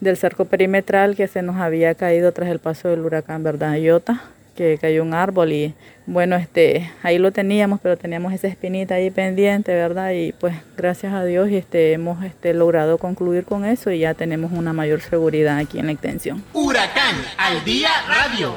[0.00, 3.76] del cerco perimetral que se nos había caído tras el paso del huracán, ¿verdad?
[3.76, 4.22] Iota
[4.54, 5.74] que cayó un árbol y
[6.06, 10.12] bueno, este, ahí lo teníamos, pero teníamos esa espinita ahí pendiente, ¿verdad?
[10.12, 14.52] Y pues gracias a Dios este, hemos este, logrado concluir con eso y ya tenemos
[14.52, 16.42] una mayor seguridad aquí en la extensión.
[16.52, 18.56] Huracán al día radio.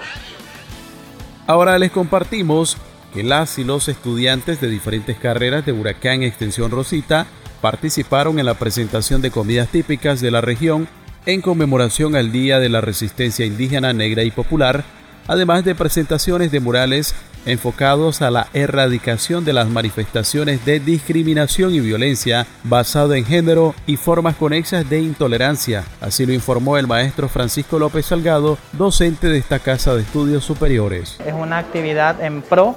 [1.47, 2.77] Ahora les compartimos
[3.13, 7.27] que las y los estudiantes de diferentes carreras de Huracán Extensión Rosita
[7.61, 10.87] participaron en la presentación de comidas típicas de la región
[11.25, 14.83] en conmemoración al Día de la Resistencia Indígena Negra y Popular
[15.27, 21.79] además de presentaciones de murales enfocados a la erradicación de las manifestaciones de discriminación y
[21.79, 25.83] violencia basado en género y formas conexas de intolerancia.
[26.01, 31.17] Así lo informó el maestro Francisco López Salgado, docente de esta Casa de Estudios Superiores.
[31.25, 32.75] Es una actividad en pro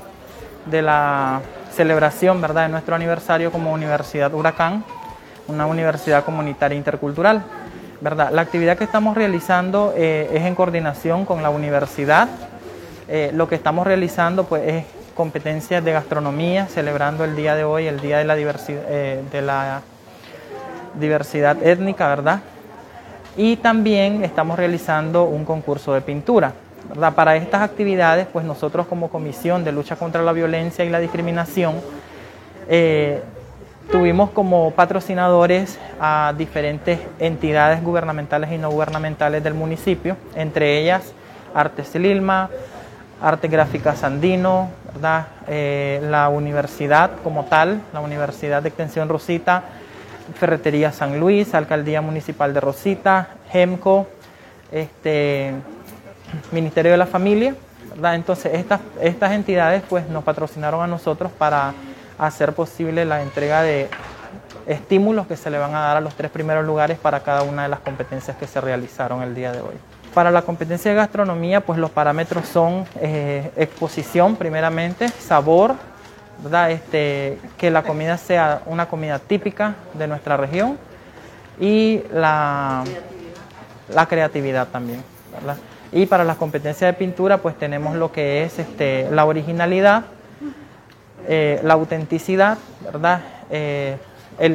[0.67, 1.41] de la
[1.75, 2.65] celebración ¿verdad?
[2.65, 4.85] de nuestro aniversario como Universidad Huracán,
[5.47, 7.43] una universidad comunitaria intercultural.
[8.01, 8.31] ¿Verdad?
[8.33, 12.29] La actividad que estamos realizando eh, es en coordinación con la universidad.
[13.09, 14.85] Eh, lo que estamos realizando pues, es
[15.15, 19.43] competencias de gastronomía, celebrando el día de hoy, el Día de la Diversidad, eh, de
[19.43, 19.83] la
[20.99, 22.41] diversidad Étnica, ¿verdad?
[23.37, 26.53] Y también estamos realizando un concurso de pintura.
[26.89, 27.15] ¿verdad?
[27.15, 31.75] Para estas actividades, pues nosotros como Comisión de Lucha contra la Violencia y la Discriminación,
[33.90, 41.14] Tuvimos como patrocinadores a diferentes entidades gubernamentales y no gubernamentales del municipio, entre ellas
[41.55, 42.51] Artes Lilma,
[43.22, 44.68] Arte Gráfica Sandino,
[45.46, 49.62] eh, la universidad como tal, la Universidad de Extensión Rosita,
[50.35, 54.07] Ferretería San Luis, Alcaldía Municipal de Rosita, GEMCO,
[54.70, 55.53] este,
[56.53, 57.55] Ministerio de la Familia.
[58.03, 61.72] Entonces estas, estas entidades pues, nos patrocinaron a nosotros para
[62.19, 63.89] hacer posible la entrega de
[64.67, 67.63] estímulos que se le van a dar a los tres primeros lugares para cada una
[67.63, 69.75] de las competencias que se realizaron el día de hoy.
[70.15, 75.75] Para la competencia de gastronomía, pues los parámetros son eh, exposición primeramente, sabor,
[76.43, 76.71] ¿verdad?
[76.71, 80.79] Este, que la comida sea una comida típica de nuestra región
[81.61, 82.85] y la,
[83.95, 85.03] la creatividad también.
[85.33, 85.57] ¿verdad?
[85.93, 90.05] Y para las competencias de pintura, pues tenemos lo que es este, la originalidad,
[91.31, 93.21] eh, la autenticidad, ¿verdad?
[93.51, 93.99] Eh,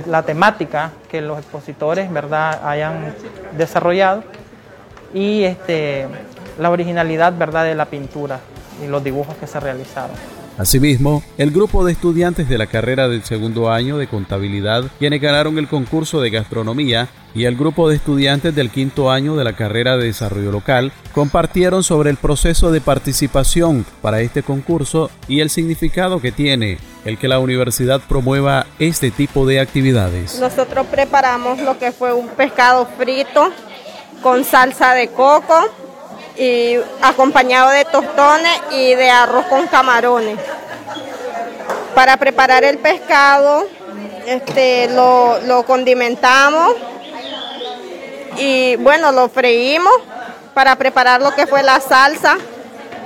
[0.08, 3.14] la temática que los expositores, ¿verdad?, hayan
[3.56, 4.24] desarrollado
[5.14, 6.08] y este,
[6.58, 8.40] la originalidad, ¿verdad?, de la pintura
[8.84, 10.16] y los dibujos que se realizaron.
[10.58, 15.58] Asimismo, el grupo de estudiantes de la carrera del segundo año de contabilidad, quienes ganaron
[15.58, 19.98] el concurso de gastronomía, y el grupo de estudiantes del quinto año de la carrera
[19.98, 26.20] de desarrollo local compartieron sobre el proceso de participación para este concurso y el significado
[26.20, 30.40] que tiene el que la universidad promueva este tipo de actividades.
[30.40, 33.50] Nosotros preparamos lo que fue un pescado frito
[34.22, 35.70] con salsa de coco
[36.38, 40.40] y acompañado de tostones y de arroz con camarones.
[41.94, 43.68] Para preparar el pescado,
[44.26, 46.76] este, lo, lo condimentamos
[48.38, 49.94] y bueno, lo freímos
[50.54, 52.38] para preparar lo que fue la salsa.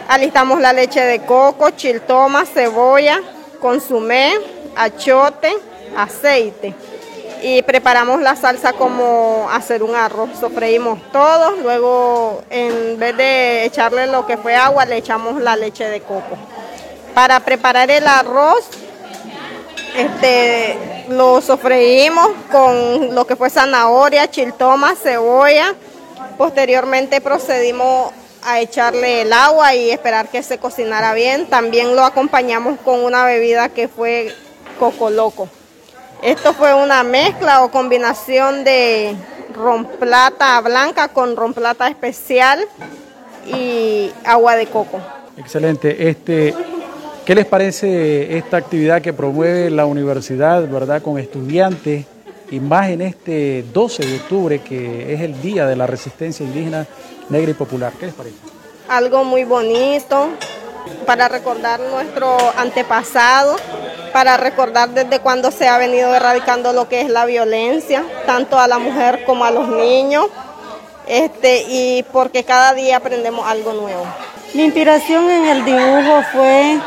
[0.08, 3.20] Alistamos la leche de coco, chiltoma, cebolla,
[3.60, 4.36] consumé,
[4.78, 5.54] achote,
[5.98, 6.74] aceite
[7.42, 10.30] y preparamos la salsa como hacer un arroz.
[10.40, 15.86] Sofreímos todo, luego en vez de echarle lo que fue agua, le echamos la leche
[15.86, 16.38] de coco.
[17.14, 18.70] Para preparar el arroz,
[19.96, 25.74] este, lo sofreímos con lo que fue zanahoria, chiltoma, cebolla.
[26.38, 28.12] Posteriormente procedimos
[28.44, 31.48] a echarle el agua y esperar que se cocinara bien.
[31.48, 34.34] También lo acompañamos con una bebida que fue
[34.80, 35.50] coco loco.
[36.22, 39.16] Esto fue una mezcla o combinación de
[39.54, 42.60] romplata blanca con romplata especial
[43.46, 45.00] y agua de coco.
[45.38, 46.10] Excelente.
[46.10, 46.54] Este,
[47.26, 52.06] ¿Qué les parece esta actividad que promueve la universidad, verdad, con estudiantes
[52.50, 56.88] y más en este 12 de octubre, que es el Día de la Resistencia Indígena
[57.30, 57.94] Negra y Popular?
[58.00, 58.38] ¿Qué les parece?
[58.90, 60.30] Algo muy bonito
[61.06, 63.56] para recordar nuestro antepasado,
[64.14, 68.68] para recordar desde cuándo se ha venido erradicando lo que es la violencia, tanto a
[68.68, 70.28] la mujer como a los niños,
[71.08, 74.06] este, y porque cada día aprendemos algo nuevo.
[74.54, 76.80] Mi inspiración en el dibujo fue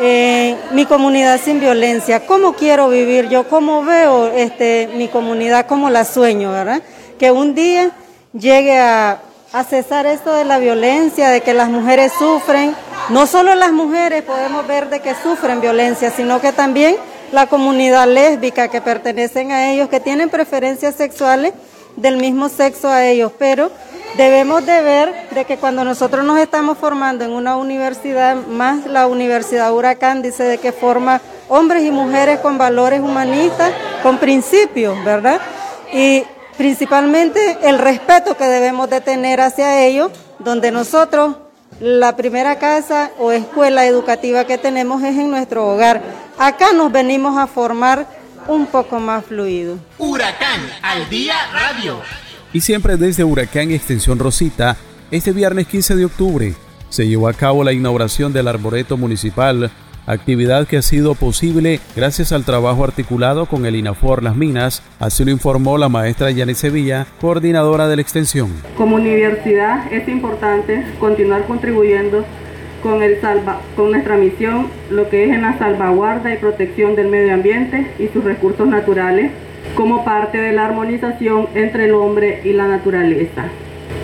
[0.00, 2.26] eh, mi comunidad sin violencia.
[2.26, 3.48] ¿Cómo quiero vivir yo?
[3.48, 5.66] ¿Cómo veo este, mi comunidad?
[5.66, 6.82] ¿Cómo la sueño, verdad?
[7.18, 7.90] Que un día
[8.32, 9.18] llegue a,
[9.52, 12.74] a cesar esto de la violencia, de que las mujeres sufren.
[13.10, 16.94] No solo las mujeres podemos ver de que sufren violencia, sino que también
[17.32, 21.52] la comunidad lésbica que pertenecen a ellos, que tienen preferencias sexuales
[21.96, 23.72] del mismo sexo a ellos, pero
[24.16, 29.08] debemos de ver de que cuando nosotros nos estamos formando en una universidad, más la
[29.08, 33.72] Universidad Huracán dice de que forma hombres y mujeres con valores humanistas,
[34.04, 35.40] con principios, ¿verdad?
[35.92, 36.22] Y
[36.56, 41.34] principalmente el respeto que debemos de tener hacia ellos, donde nosotros
[41.80, 46.02] la primera casa o escuela educativa que tenemos es en nuestro hogar.
[46.38, 48.06] Acá nos venimos a formar
[48.46, 49.78] un poco más fluido.
[49.98, 51.98] Huracán al día radio.
[52.52, 54.76] Y siempre desde Huracán Extensión Rosita,
[55.10, 56.54] este viernes 15 de octubre
[56.90, 59.70] se llevó a cabo la inauguración del Arboreto Municipal,
[60.06, 65.24] actividad que ha sido posible gracias al trabajo articulado con el INAFOR Las Minas, así
[65.24, 68.50] lo informó la maestra Yanis Sevilla, coordinadora de la extensión.
[68.76, 72.24] Como universidad es importante continuar contribuyendo
[72.82, 77.08] con, el salva, con nuestra misión, lo que es en la salvaguarda y protección del
[77.08, 79.30] medio ambiente y sus recursos naturales,
[79.74, 83.44] como parte de la armonización entre el hombre y la naturaleza.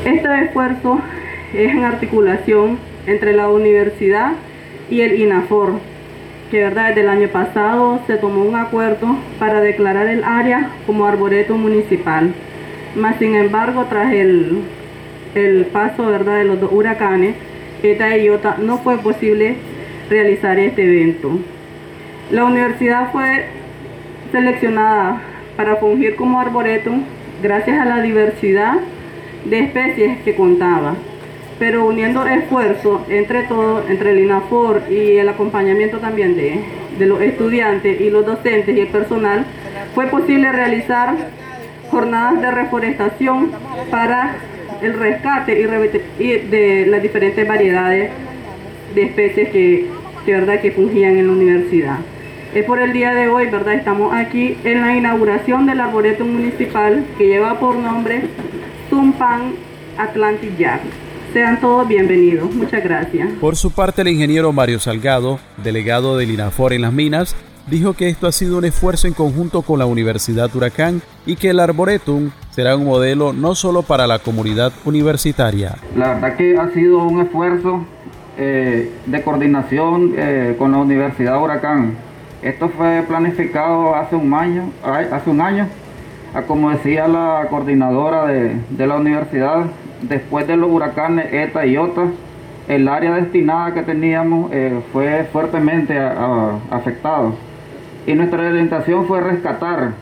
[0.04, 1.00] Este esfuerzo
[1.54, 4.32] es en articulación entre la universidad
[4.90, 5.72] y el INAFOR,
[6.50, 11.06] que verdad desde el año pasado se tomó un acuerdo para declarar el área como
[11.06, 12.32] arboreto municipal.
[12.94, 14.62] Mas sin embargo, tras el,
[15.34, 17.34] el paso verdad de los dos huracanes,
[17.82, 19.56] ETA y IOTA, no fue posible
[20.08, 21.38] realizar este evento.
[22.30, 23.46] La universidad fue
[24.32, 25.20] seleccionada
[25.56, 27.02] para fungir como arboretum
[27.42, 28.74] gracias a la diversidad
[29.44, 30.94] de especies que contaba,
[31.58, 36.60] pero uniendo esfuerzos entre todos, entre el INAFOR y el acompañamiento también de,
[36.98, 39.44] de los estudiantes y los docentes y el personal,
[39.94, 41.14] fue posible realizar
[41.90, 43.52] jornadas de reforestación
[43.90, 44.36] para
[44.82, 45.58] el rescate
[46.18, 48.10] y de las diferentes variedades
[48.94, 49.86] de especies que,
[50.26, 51.98] de verdad que fungían en la universidad.
[52.54, 53.74] Es por el día de hoy, ¿verdad?
[53.74, 58.22] Estamos aquí en la inauguración del arboreto municipal que lleva por nombre
[58.88, 59.52] Tumpan
[59.98, 60.80] Atlantic Jack.
[61.36, 62.50] Sean todos bienvenidos.
[62.54, 63.28] Muchas gracias.
[63.42, 68.08] Por su parte, el ingeniero Mario Salgado, delegado del INAFOR en las minas, dijo que
[68.08, 72.30] esto ha sido un esfuerzo en conjunto con la Universidad Huracán y que el Arboretum
[72.48, 75.74] será un modelo no solo para la comunidad universitaria.
[75.94, 77.84] La verdad que ha sido un esfuerzo
[78.38, 81.96] eh, de coordinación eh, con la Universidad Huracán.
[82.40, 85.68] Esto fue planificado hace un año, hace un año,
[86.46, 89.66] como decía la coordinadora de, de la universidad,
[90.02, 92.06] después de los huracanes ETA y OTA,
[92.68, 95.98] el área destinada que teníamos eh, fue fuertemente
[96.70, 97.34] afectado
[98.06, 99.92] y nuestra orientación fue rescatar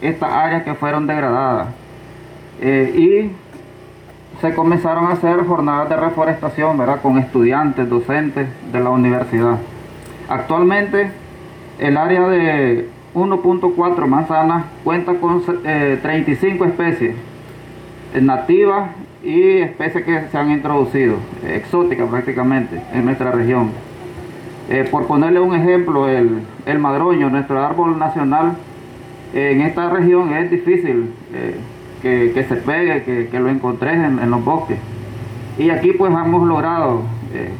[0.00, 1.68] estas áreas que fueron degradadas.
[2.60, 7.00] Eh, y se comenzaron a hacer jornadas de reforestación ¿verdad?
[7.00, 9.58] con estudiantes, docentes de la universidad.
[10.28, 11.10] Actualmente
[11.78, 17.16] el área de 1.4 manzanas cuenta con 35 eh, especies
[18.12, 18.90] eh, nativas
[19.24, 23.70] y especies que se han introducido, exóticas prácticamente, en nuestra región.
[24.68, 28.56] Eh, por ponerle un ejemplo, el, el, madroño, nuestro árbol nacional,
[29.32, 34.78] en esta región es difícil eh, que, se pegue, que, lo encontres en, los bosques.
[35.58, 37.50] Y aquí pues hemos logrado eh,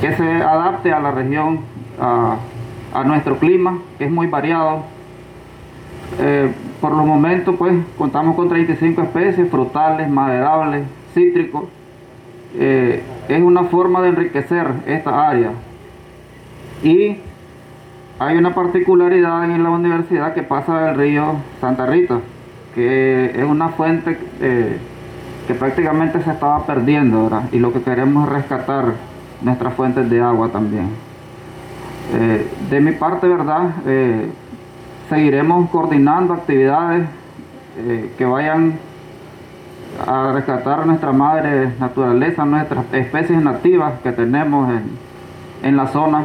[0.00, 1.60] que se adapte a la región,
[2.00, 2.36] a,
[2.94, 4.84] a, nuestro clima, que es muy variado.
[6.80, 11.64] Por los momentos pues contamos con 35 especies, frutales, maderables, cítricos.
[12.58, 15.50] es una forma de enriquecer esta área
[16.82, 17.18] y
[18.20, 22.20] hay una particularidad en la universidad que pasa del río Santa Rita,
[22.74, 24.78] que es una fuente eh,
[25.46, 28.94] que prácticamente se estaba perdiendo, Y lo que queremos es rescatar
[29.40, 30.88] nuestras fuentes de agua también.
[32.12, 33.70] Eh, de mi parte, ¿verdad?
[35.08, 37.08] Eh, seguiremos coordinando actividades
[38.16, 38.78] que vayan
[40.06, 44.70] a rescatar nuestra madre naturaleza, nuestras especies nativas que tenemos
[45.62, 46.24] en, la zona.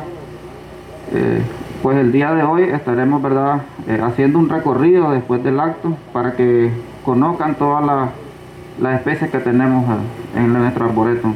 [1.14, 1.42] Eh,
[1.82, 3.62] pues el día de hoy estaremos ¿verdad?
[3.88, 6.72] Eh, haciendo un recorrido después del acto para que
[7.04, 9.86] conozcan todas las, especies que tenemos
[10.36, 11.34] en nuestro arboretum.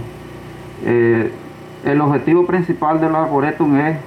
[0.86, 1.32] Eh,
[1.86, 3.98] el objetivo principal del arboretum es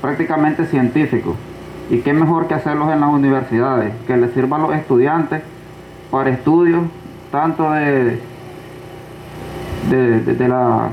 [0.00, 1.36] prácticamente científico.
[1.90, 5.42] Y qué mejor que hacerlos en las universidades, que les sirva a los estudiantes
[6.10, 6.82] para estudios
[7.30, 8.20] tanto de,
[9.90, 10.88] de, la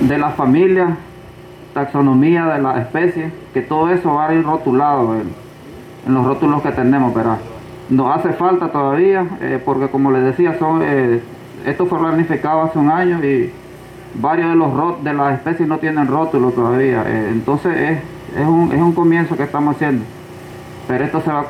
[0.00, 0.96] de la familia,
[1.74, 5.48] taxonomía de las especies, que todo eso va a ir rotulado en,
[6.12, 7.36] los rótulos que tenemos, pero
[7.90, 11.20] nos hace falta todavía, eh, porque como les decía, son, eh,
[11.66, 13.52] esto fue planificado hace un año y
[14.14, 17.98] varios de los de las especies no tienen rótulo todavía, eh, entonces es,
[18.36, 20.04] es, un, es un comienzo que estamos haciendo,
[20.86, 21.46] pero esto se va a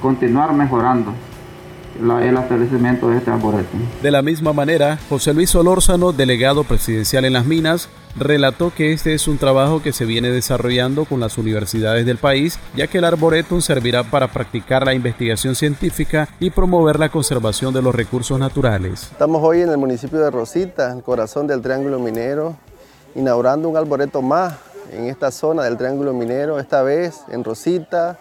[0.00, 1.12] continuar mejorando
[2.00, 3.80] el establecimiento de este arboretum.
[4.02, 9.12] De la misma manera, José Luis Solórzano, delegado presidencial en las minas, relató que este
[9.14, 13.04] es un trabajo que se viene desarrollando con las universidades del país, ya que el
[13.04, 19.02] arboretum servirá para practicar la investigación científica y promover la conservación de los recursos naturales.
[19.12, 22.56] Estamos hoy en el municipio de Rosita, el corazón del Triángulo Minero,
[23.14, 24.54] inaugurando un arboreto más
[24.92, 28.18] en esta zona del Triángulo Minero, esta vez en Rosita,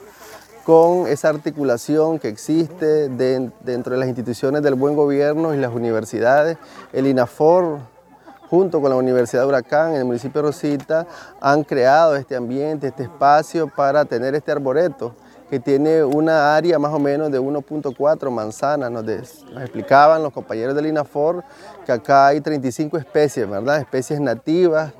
[0.64, 6.58] con esa articulación que existe dentro de las instituciones del buen gobierno y las universidades.
[6.94, 7.80] El INAFOR,
[8.50, 11.08] junto con la Universidad de Huracán en el municipio de Rosita,
[11.42, 15.16] han creado este ambiente, este espacio para tener este arboreto
[15.50, 18.92] que tiene una área más o menos de 1.4 manzanas.
[18.92, 21.44] Nos, nos, explicaban los compañeros del INAFOR
[21.84, 23.80] que acá hay 35 especies, ¿verdad?
[23.80, 24.94] Especies nativas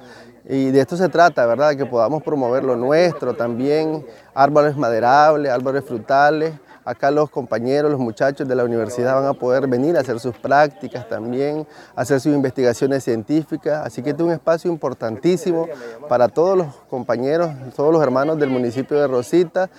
[0.52, 1.76] y de esto se trata, ¿verdad?
[1.76, 6.54] Que podamos promover lo nuestro también, árboles maderables, árboles frutales.
[6.84, 10.36] Acá los compañeros, los muchachos de la universidad van a poder venir a hacer sus
[10.36, 13.86] prácticas también, hacer sus investigaciones científicas.
[13.86, 15.68] Así que este es un espacio importantísimo
[16.08, 19.70] para todos los compañeros, todos los hermanos del municipio de Rosita.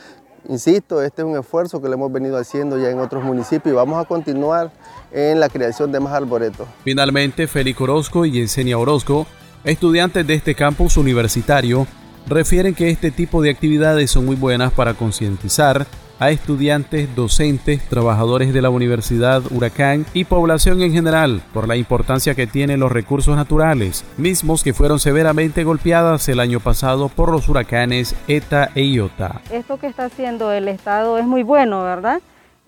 [0.49, 3.77] Insisto, este es un esfuerzo que lo hemos venido haciendo ya en otros municipios y
[3.77, 4.71] vamos a continuar
[5.11, 6.69] en la creación de más arboretos.
[6.85, 9.27] Finalmente, Félix Orozco y Yesenia Orozco
[9.65, 11.87] Estudiantes de este campus universitario
[12.27, 15.87] refieren que este tipo de actividades son muy buenas para concientizar
[16.19, 22.35] a estudiantes, docentes, trabajadores de la Universidad Huracán y población en general por la importancia
[22.35, 27.49] que tienen los recursos naturales, mismos que fueron severamente golpeadas el año pasado por los
[27.49, 29.43] huracanes ETA e IOTA.
[29.51, 32.23] Esto que está haciendo el Estado es muy bueno, ¿verdad?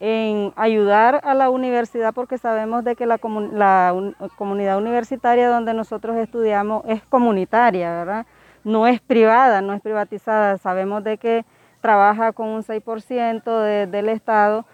[0.05, 6.83] En ayudar a la universidad porque sabemos de que la, comunidad universitaria donde nosotros estudiamos
[6.89, 8.27] es comunitaria, ¿verdad?
[8.65, 10.59] No es privada, no es privatizada.
[10.59, 11.45] Sabemos de que
[11.81, 14.65] trabaja con un 6% del Estado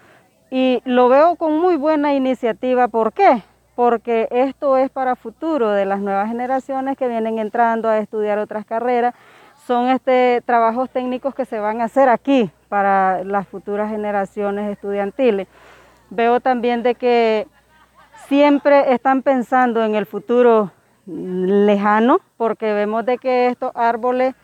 [0.49, 2.87] y lo veo con muy buena iniciativa.
[2.87, 3.43] ¿Por qué?
[3.75, 8.65] Porque esto es para futuro de las nuevas generaciones que vienen entrando a estudiar otras
[8.65, 9.13] carreras.
[9.67, 15.47] Son este, trabajos técnicos que se van a hacer aquí, para las futuras generaciones estudiantiles.
[16.09, 17.47] Veo también de que
[18.27, 20.71] siempre están pensando en el futuro
[21.05, 24.35] lejano, porque vemos de que estos árboles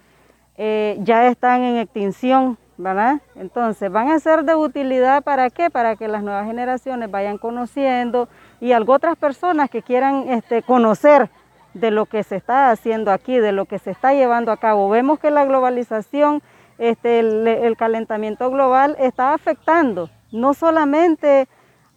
[0.58, 3.22] eh, ya están en extinción, ¿verdad?
[3.36, 5.70] Entonces, van a ser de utilidad para qué?
[5.70, 8.28] Para que las nuevas generaciones vayan conociendo
[8.60, 11.30] y algo otras personas que quieran este, conocer
[11.74, 14.90] de lo que se está haciendo aquí, de lo que se está llevando a cabo.
[14.90, 16.42] Vemos que la globalización
[16.78, 21.48] este, el, calentamiento global está afectando no solamente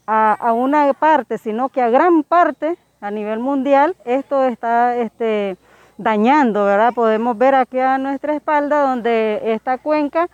[0.06, 5.56] a, una parte, sino que a gran parte a nivel mundial esto está este,
[5.98, 6.94] dañando, ¿verdad?
[6.94, 10.28] Podemos ver aquí a nuestra espalda donde esta cuenca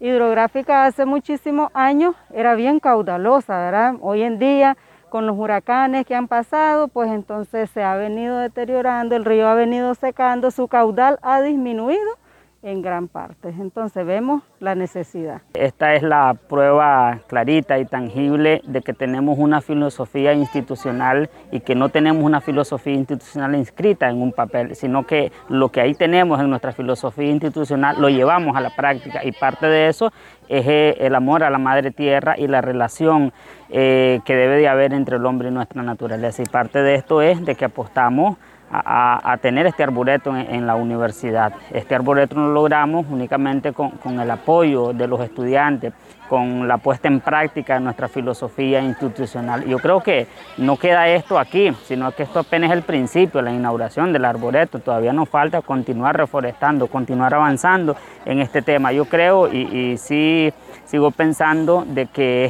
[0.00, 3.94] hidrográfica hace muchísimos años era bien caudalosa, ¿verdad?
[4.00, 4.76] Hoy en día
[5.10, 9.54] con los huracanes que han pasado, pues entonces se ha venido deteriorando, el río ha
[9.54, 12.16] venido secando, su caudal ha disminuido
[12.62, 13.48] en gran parte.
[13.48, 15.40] Entonces vemos la necesidad.
[15.54, 21.74] Esta es la prueba clarita y tangible de que tenemos una filosofía institucional y que
[21.74, 26.38] no tenemos una filosofía institucional inscrita en un papel, sino que lo que ahí tenemos
[26.40, 30.12] en nuestra filosofía institucional lo llevamos a la práctica y parte de eso
[30.48, 33.32] es eh, el amor a la madre tierra y la relación
[33.70, 36.42] eh, que debe de haber entre el hombre y nuestra naturaleza.
[36.42, 38.36] Y parte de esto es de que apostamos
[38.72, 41.52] a, tener este arboreto en, la universidad.
[41.70, 45.92] Este arboreto lo logramos únicamente con, el apoyo de los estudiantes,
[46.28, 49.64] con la puesta en práctica de nuestra filosofía institucional.
[49.64, 53.52] Yo creo que no queda esto aquí, sino que esto apenas es el principio, la
[53.52, 54.78] inauguración del arboreto.
[54.78, 58.92] Todavía nos falta continuar reforestando, continuar avanzando en este tema.
[58.92, 60.52] Yo creo y, sí
[60.84, 62.44] sigo pensando de que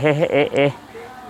[0.53, 0.75] es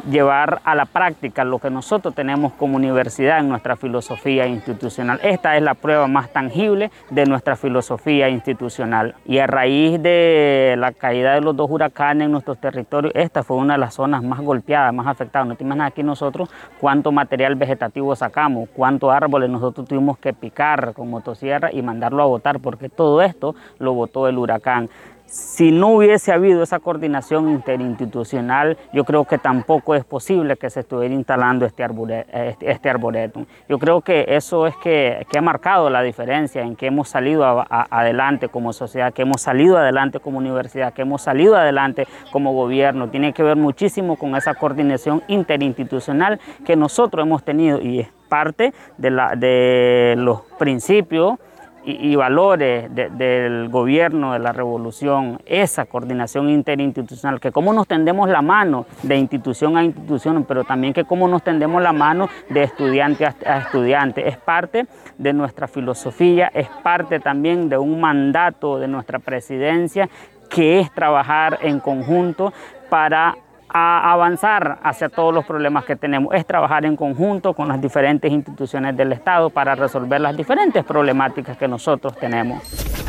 [0.09, 5.20] llevar a la práctica lo que nosotros tenemos como universidad en nuestra filosofía institucional.
[5.22, 9.14] Esta es la prueba más tangible de nuestra filosofía institucional.
[9.26, 13.57] Y a raíz de la caída de los dos huracanes en nuestros territorios, esta fue
[13.57, 15.48] una de las zonas más golpeadas, más afectadas.
[15.48, 20.92] No te imaginas aquí nosotros cuánto material vegetativo sacamos, cuántos árboles nosotros tuvimos que picar
[20.94, 24.88] con motosierra y mandarlo a botar, porque todo esto lo botó el huracán.
[25.31, 30.81] Si no hubiese habido esa coordinación interinstitucional, yo creo que tampoco es posible que se
[30.81, 31.85] estuviera instalando este,
[32.33, 33.47] este, este arboretum.
[33.68, 38.49] Yo creo que eso es que, ha marcado la diferencia en que hemos salido adelante
[38.49, 43.09] como sociedad, que hemos salido adelante como universidad, que hemos salido adelante como gobierno.
[43.09, 48.74] Tiene que ver muchísimo con esa coordinación interinstitucional que nosotros hemos tenido y es parte
[48.99, 51.39] de, la, de los principios
[51.85, 58.43] y, valores del gobierno, de la revolución, esa coordinación interinstitucional, que cómo nos tendemos la
[58.43, 63.26] mano de institución a institución, pero también que cómo nos tendemos la mano de estudiante
[63.26, 64.28] a, estudiante.
[64.28, 70.09] Es parte de nuestra filosofía, es parte también de un mandato de nuestra presidencia,
[70.49, 72.53] que es trabajar en conjunto
[72.89, 73.37] para
[73.73, 78.31] a avanzar hacia todos los problemas que tenemos, es trabajar en conjunto con las diferentes
[78.31, 82.62] instituciones del Estado para resolver las diferentes problemáticas que nosotros tenemos.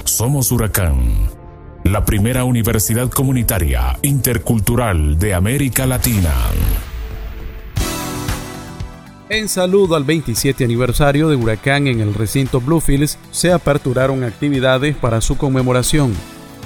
[0.06, 1.00] Somos Huracán,
[1.84, 6.34] la primera universidad comunitaria intercultural de América Latina.
[9.30, 15.22] En saludo al 27 aniversario de Huracán en el recinto Bluefields, se aperturaron actividades para
[15.22, 16.14] su conmemoración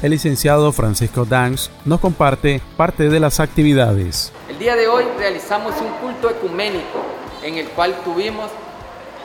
[0.01, 4.31] el licenciado Francisco Danz nos comparte parte de las actividades.
[4.49, 7.03] El día de hoy realizamos un culto ecuménico
[7.43, 8.49] en el cual tuvimos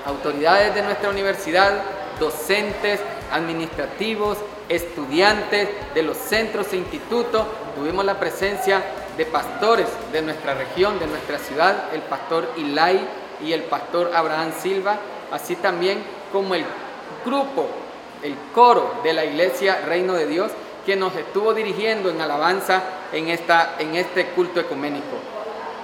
[0.06, 1.82] autoridades de nuestra universidad,
[2.18, 3.00] docentes,
[3.32, 7.44] administrativos, estudiantes de los centros e institutos,
[7.76, 8.82] tuvimos la presencia
[9.16, 13.00] de pastores de nuestra región, de nuestra ciudad, el pastor Ilay
[13.44, 14.98] y el pastor Abraham Silva,
[15.32, 16.02] así también
[16.32, 16.64] como el
[17.24, 17.68] grupo
[18.22, 20.52] el coro de la iglesia Reino de Dios,
[20.84, 25.16] que nos estuvo dirigiendo en alabanza en, esta, en este culto ecuménico.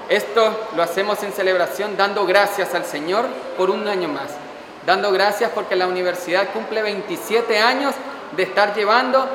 [0.09, 3.26] Esto lo hacemos en celebración dando gracias al Señor
[3.57, 4.30] por un año más,
[4.87, 7.95] dando gracias porque la universidad cumple 27 años
[8.37, 9.28] de estar llevando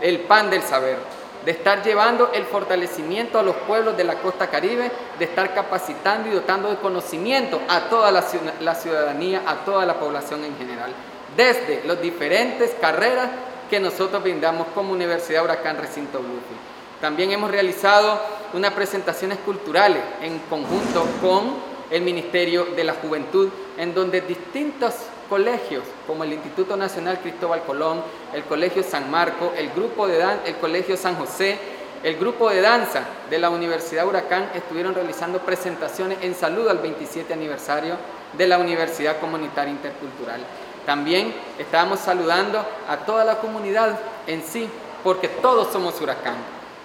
[0.00, 0.98] el pan del saber,
[1.44, 6.28] de estar llevando el fortalecimiento a los pueblos de la costa caribe, de estar capacitando
[6.28, 10.92] y dotando de conocimiento a toda la ciudadanía, a toda la población en general
[11.36, 13.28] desde las diferentes carreras
[13.68, 16.74] que nosotros brindamos como Universidad Huracán Recinto Bluefield.
[17.00, 18.20] También hemos realizado
[18.52, 24.94] unas presentaciones culturales en conjunto con el Ministerio de la Juventud, en donde distintos
[25.28, 30.56] colegios, como el Instituto Nacional Cristóbal Colón, el Colegio San Marco, el, grupo de el
[30.56, 31.58] Colegio San José,
[32.02, 37.32] el grupo de danza de la Universidad Huracán estuvieron realizando presentaciones en saludo al 27
[37.32, 37.96] aniversario
[38.36, 40.40] de la Universidad Comunitaria Intercultural.
[40.86, 44.68] También estábamos saludando a toda la comunidad en sí,
[45.02, 46.36] porque todos somos Huracán.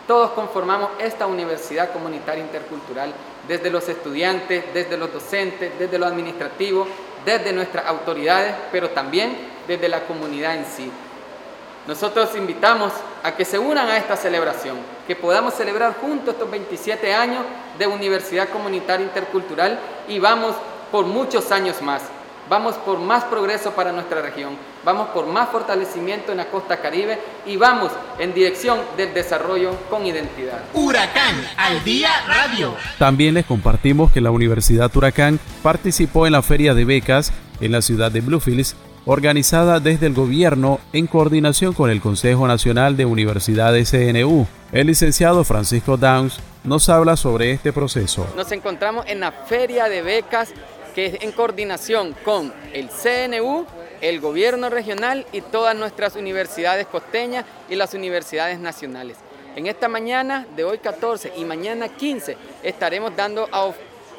[0.07, 3.13] Todos conformamos esta universidad comunitaria intercultural,
[3.47, 6.87] desde los estudiantes, desde los docentes, desde lo administrativo,
[7.25, 9.37] desde nuestras autoridades, pero también
[9.67, 10.91] desde la comunidad en sí.
[11.87, 12.91] Nosotros invitamos
[13.23, 14.77] a que se unan a esta celebración,
[15.07, 17.43] que podamos celebrar juntos estos 27 años
[17.77, 20.55] de Universidad Comunitaria Intercultural y vamos
[20.91, 22.03] por muchos años más.
[22.49, 27.19] Vamos por más progreso para nuestra región, vamos por más fortalecimiento en la costa caribe
[27.45, 30.63] y vamos en dirección del desarrollo con identidad.
[30.73, 32.73] Huracán al día radio.
[32.97, 37.31] También les compartimos que la Universidad Huracán participó en la feria de becas
[37.61, 38.75] en la ciudad de Bluefields
[39.05, 44.47] organizada desde el gobierno en coordinación con el Consejo Nacional de Universidades CNU.
[44.71, 48.27] El licenciado Francisco Downs nos habla sobre este proceso.
[48.35, 50.53] Nos encontramos en la feria de becas
[50.93, 53.65] que es en coordinación con el CNU,
[54.01, 59.17] el gobierno regional y todas nuestras universidades costeñas y las universidades nacionales.
[59.55, 63.71] En esta mañana de hoy 14 y mañana 15 estaremos dando a,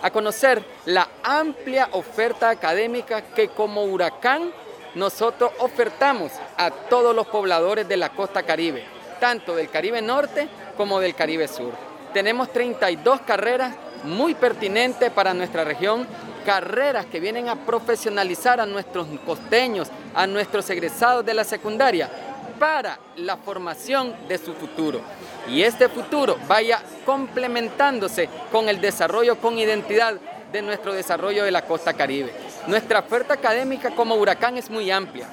[0.02, 4.52] a conocer la amplia oferta académica que como huracán
[4.94, 8.84] nosotros ofertamos a todos los pobladores de la costa caribe,
[9.20, 11.72] tanto del Caribe Norte como del Caribe Sur.
[12.12, 16.06] Tenemos 32 carreras muy pertinentes para nuestra región
[16.45, 22.09] carreras que vienen a profesionalizar a nuestros costeños, a nuestros egresados de la secundaria
[22.59, 25.01] para la formación de su futuro.
[25.49, 30.14] Y este futuro vaya complementándose con el desarrollo con identidad
[30.53, 32.32] de nuestro desarrollo de la costa caribe.
[32.66, 35.26] Nuestra oferta académica como huracán es muy amplia.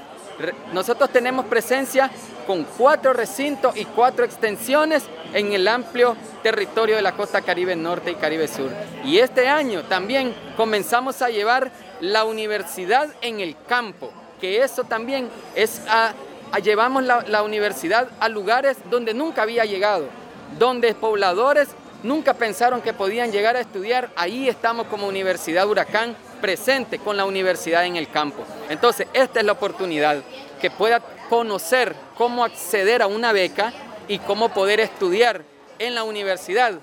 [0.73, 2.11] Nosotros tenemos presencia
[2.45, 8.11] con cuatro recintos y cuatro extensiones en el amplio territorio de la costa Caribe Norte
[8.11, 8.71] y Caribe Sur.
[9.03, 15.29] Y este año también comenzamos a llevar la universidad en el campo, que eso también
[15.55, 16.13] es a,
[16.63, 20.05] llevamos la, la universidad a lugares donde nunca había llegado,
[20.57, 21.69] donde pobladores
[22.03, 27.25] nunca pensaron que podían llegar a estudiar, ahí estamos como Universidad Huracán presente con la
[27.25, 28.43] universidad en el campo.
[28.69, 30.21] Entonces, esta es la oportunidad
[30.61, 33.73] que pueda conocer cómo acceder a una beca
[34.07, 35.43] y cómo poder estudiar
[35.79, 36.73] en la universidad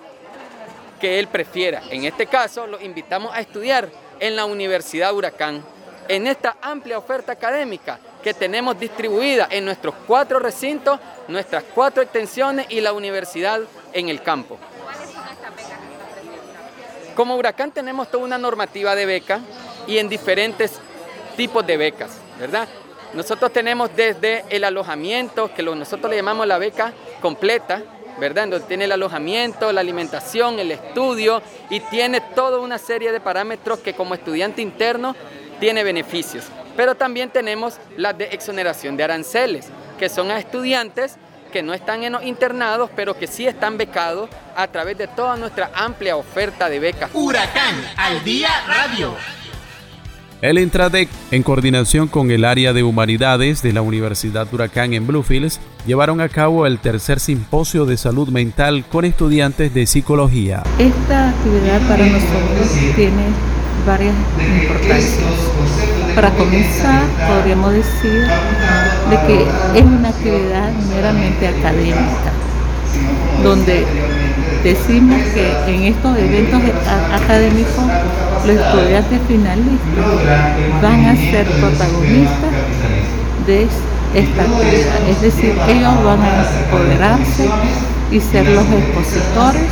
[1.00, 1.82] que él prefiera.
[1.90, 3.88] En este caso, lo invitamos a estudiar
[4.20, 5.62] en la Universidad Huracán,
[6.08, 10.98] en esta amplia oferta académica que tenemos distribuida en nuestros cuatro recintos,
[11.28, 13.60] nuestras cuatro extensiones y la universidad
[13.92, 14.58] en el campo.
[17.14, 19.40] Como Huracán tenemos toda una normativa de beca
[19.86, 20.80] y en diferentes
[21.36, 22.68] tipos de becas, ¿verdad?
[23.12, 27.82] Nosotros tenemos desde el alojamiento, que nosotros le llamamos la beca completa,
[28.18, 28.48] ¿verdad?
[28.48, 31.40] Donde tiene el alojamiento, la alimentación, el estudio
[31.70, 35.14] y tiene toda una serie de parámetros que como estudiante interno
[35.60, 36.44] tiene beneficios.
[36.76, 41.16] Pero también tenemos las de exoneración de aranceles, que son a estudiantes
[41.54, 45.70] que no están en internados, pero que sí están becados a través de toda nuestra
[45.72, 47.10] amplia oferta de becas.
[47.14, 49.14] Huracán al día radio.
[50.42, 55.60] El Intradec, en coordinación con el área de humanidades de la Universidad Huracán en Bluefields,
[55.86, 60.64] llevaron a cabo el tercer simposio de salud mental con estudiantes de psicología.
[60.80, 63.26] Esta actividad para nosotros tiene
[63.86, 64.14] varias
[64.60, 65.22] importancias.
[66.16, 68.26] Para comenzar, podríamos decir
[69.10, 72.32] de que es una actividad meramente académica,
[73.42, 73.84] donde
[74.62, 76.60] decimos que en estos eventos
[77.12, 77.84] académicos
[78.46, 82.52] los estudiantes finalistas van a ser protagonistas
[83.46, 83.68] de
[84.14, 87.48] esta actividad, es decir, ellos van a empoderarse
[88.10, 89.70] y ser los expositores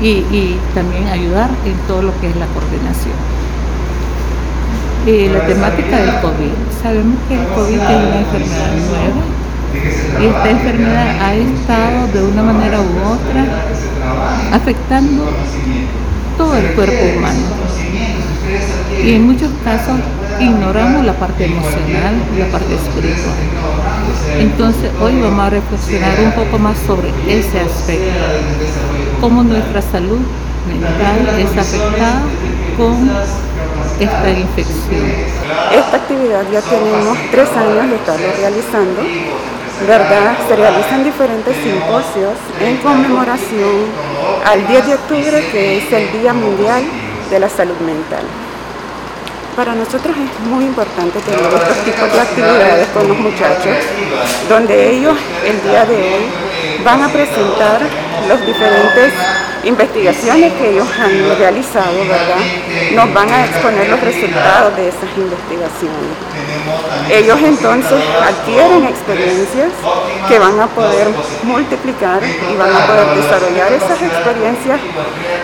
[0.00, 3.41] y, y también ayudar en todo lo que es la coordinación
[5.04, 6.52] la temática del COVID.
[6.80, 9.22] Sabemos que el COVID es una enfermedad nueva
[10.20, 13.44] y esta enfermedad ha estado de una manera u otra
[14.52, 15.24] afectando
[16.38, 17.40] todo el cuerpo humano.
[19.04, 19.98] Y en muchos casos
[20.38, 23.34] ignoramos la parte emocional y la parte espiritual.
[24.38, 28.06] Entonces hoy vamos a reflexionar un poco más sobre ese aspecto,
[29.20, 30.20] cómo nuestra salud
[30.68, 32.22] mental es afectada
[32.76, 33.10] con
[34.02, 35.06] esta infección.
[35.72, 39.02] Esta actividad ya tenemos tres años de estarlo realizando,
[39.86, 40.36] ¿verdad?
[40.48, 43.86] Se realizan diferentes simposios en conmemoración
[44.44, 46.82] al 10 de octubre, que es el Día Mundial
[47.30, 48.24] de la Salud Mental.
[49.56, 53.76] Para nosotros es muy importante tener estos tipos de actividades con los muchachos,
[54.48, 56.24] donde ellos el día de hoy
[56.84, 57.80] van a presentar
[58.28, 59.12] los diferentes
[59.64, 62.42] investigaciones que ellos han realizado, ¿verdad?
[62.94, 66.32] Nos van a exponer los resultados de esas investigaciones.
[67.10, 69.70] Ellos entonces adquieren experiencias
[70.28, 71.08] que van a poder
[71.44, 74.80] multiplicar y van a poder desarrollar esas experiencias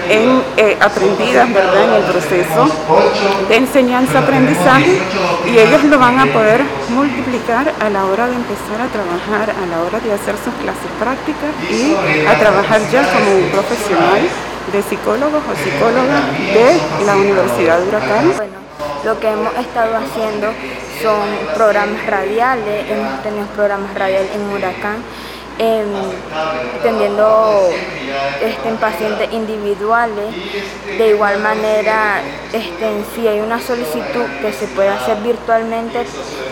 [0.09, 1.85] en, eh, aprendidas, ¿verdad?
[1.85, 2.69] En el proceso
[3.49, 4.99] de enseñanza-aprendizaje
[5.47, 9.67] y ellos lo van a poder multiplicar a la hora de empezar a trabajar, a
[9.67, 11.28] la hora de hacer sus clases prácticas
[11.71, 14.23] y a trabajar ya como un profesional
[14.73, 18.33] de psicólogos o psicólogas de la Universidad de Huracán.
[18.37, 18.59] Bueno,
[19.05, 20.49] lo que hemos estado haciendo
[21.03, 24.97] son programas radiales, hemos tenido programas radiales en Huracán,
[25.59, 25.85] eh,
[26.79, 27.71] atendiendo
[28.43, 30.35] este, en pacientes individuales.
[30.99, 32.21] De igual manera,
[32.53, 36.05] este, si hay una solicitud que se puede hacer virtualmente,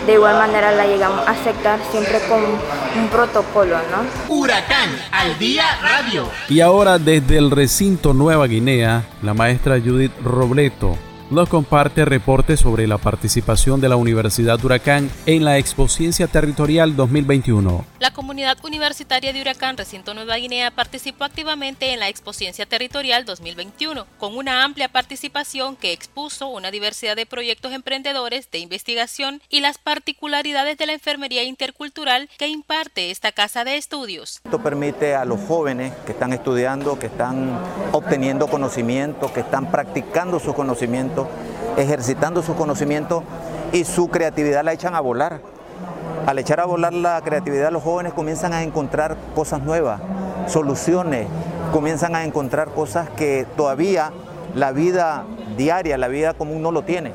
[0.05, 4.33] de igual manera la llegamos a aceptar siempre con un protocolo, ¿no?
[4.33, 6.27] Huracán al día radio.
[6.49, 10.97] Y ahora desde el recinto Nueva Guinea, la maestra Judith Robleto
[11.29, 17.85] nos comparte reportes sobre la participación de la Universidad Huracán en la Expociencia Territorial 2021.
[17.99, 24.05] La comunidad universitaria de Huracán Recinto Nueva Guinea participó activamente en la Expociencia Territorial 2021,
[24.17, 29.77] con una amplia participación que expuso una diversidad de proyectos emprendedores de investigación y las
[29.77, 34.41] particularidades de la enfermería intercultural que imparte esta casa de estudios.
[34.45, 37.59] Esto permite a los jóvenes que están estudiando, que están
[37.91, 40.53] obteniendo conocimiento, que están practicando su
[41.77, 43.23] ejercitando su conocimiento
[43.71, 45.39] y su creatividad la echan a volar.
[46.25, 50.01] Al echar a volar la creatividad, los jóvenes comienzan a encontrar cosas nuevas,
[50.47, 51.27] soluciones,
[51.71, 54.11] comienzan a encontrar cosas que todavía
[54.53, 55.23] la vida
[55.55, 57.13] diaria, la vida común no lo tiene.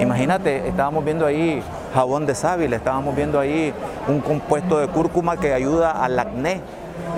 [0.00, 1.62] Imagínate, estábamos viendo ahí
[1.94, 3.72] jabón de sábila, estábamos viendo ahí
[4.08, 6.60] un compuesto de cúrcuma que ayuda al acné.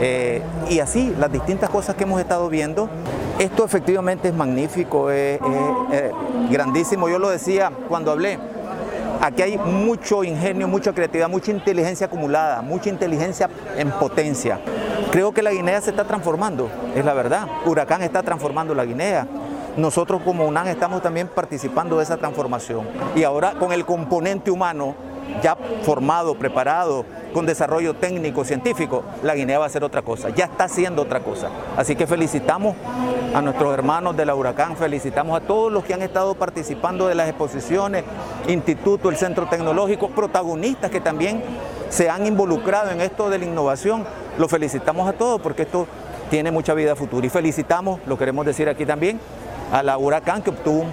[0.01, 2.89] Eh, y así, las distintas cosas que hemos estado viendo.
[3.39, 5.41] Esto efectivamente es magnífico, es
[6.51, 7.09] grandísimo.
[7.09, 8.39] Yo lo decía cuando hablé,
[9.21, 14.61] aquí hay mucho ingenio, mucha creatividad, mucha inteligencia acumulada, mucha inteligencia en potencia.
[15.11, 17.47] Creo que la Guinea se está transformando, es la verdad.
[17.67, 19.27] Huracán está transformando la Guinea.
[19.77, 22.87] Nosotros como UNAM estamos también participando de esa transformación.
[23.17, 24.95] Y ahora con el componente humano
[25.43, 30.45] ya formado, preparado, con desarrollo técnico, científico, la Guinea va a ser otra cosa, ya
[30.45, 31.49] está haciendo otra cosa.
[31.77, 32.77] Así que felicitamos
[33.35, 37.17] a nuestros hermanos de la Huracán, felicitamos a todos los que han estado participando de
[37.17, 38.05] las exposiciones,
[38.47, 41.43] instituto, el centro tecnológico, protagonistas que también
[41.89, 44.05] se han involucrado en esto de la innovación.
[44.39, 45.87] Los felicitamos a todos porque esto
[46.31, 49.21] tiene mucha vida futura y felicitamos, lo queremos decir aquí también,
[49.73, 50.93] a la Huracán que obtuvo un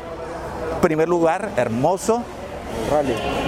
[0.82, 2.24] primer lugar hermoso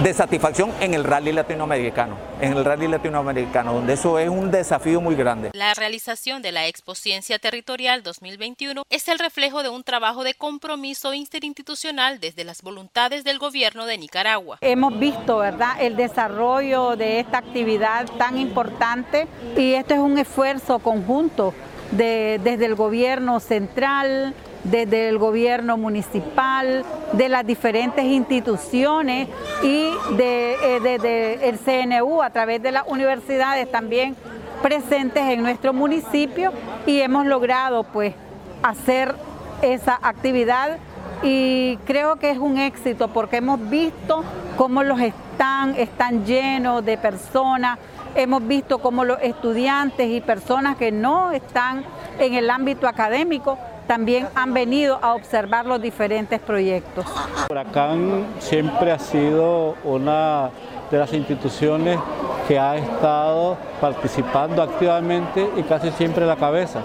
[0.02, 5.00] de satisfacción en el rally latinoamericano, en el rally latinoamericano, donde eso es un desafío
[5.02, 5.50] muy grande.
[5.52, 10.32] La realización de la Expo Ciencia Territorial 2021 es el reflejo de un trabajo de
[10.32, 14.58] compromiso interinstitucional desde las voluntades del gobierno de Nicaragua.
[14.62, 20.78] Hemos visto, ¿verdad?, el desarrollo de esta actividad tan importante y esto es un esfuerzo
[20.78, 21.52] conjunto
[21.90, 24.34] de, desde el gobierno central,
[24.64, 29.28] desde el gobierno municipal, de las diferentes instituciones
[29.62, 34.16] y de, eh, el CNU a través de las universidades también
[34.62, 36.52] presentes en nuestro municipio
[36.86, 38.14] y hemos logrado pues
[38.62, 39.14] hacer
[39.62, 40.78] esa actividad.
[41.22, 44.24] Y creo que es un éxito porque hemos visto
[44.56, 47.78] cómo los están, están llenos de personas,
[48.14, 51.84] hemos visto cómo los estudiantes y personas que no están
[52.18, 57.04] en el ámbito académico también han venido a observar los diferentes proyectos.
[57.50, 60.50] Huracán siempre ha sido una
[60.90, 61.98] de las instituciones
[62.46, 66.80] que ha estado participando activamente y casi siempre a la cabeza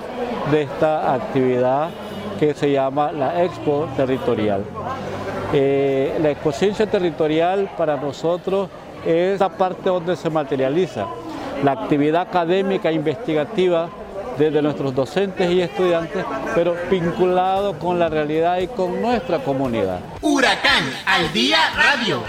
[0.51, 1.89] de esta actividad
[2.39, 4.63] que se llama la Expo Territorial.
[5.53, 8.69] Eh, la Excelencia Territorial para nosotros
[9.05, 11.05] es la parte donde se materializa
[11.63, 13.89] la actividad académica e investigativa
[14.39, 16.25] desde nuestros docentes y estudiantes,
[16.55, 19.99] pero vinculado con la realidad y con nuestra comunidad.
[20.21, 22.23] Huracán al día radio.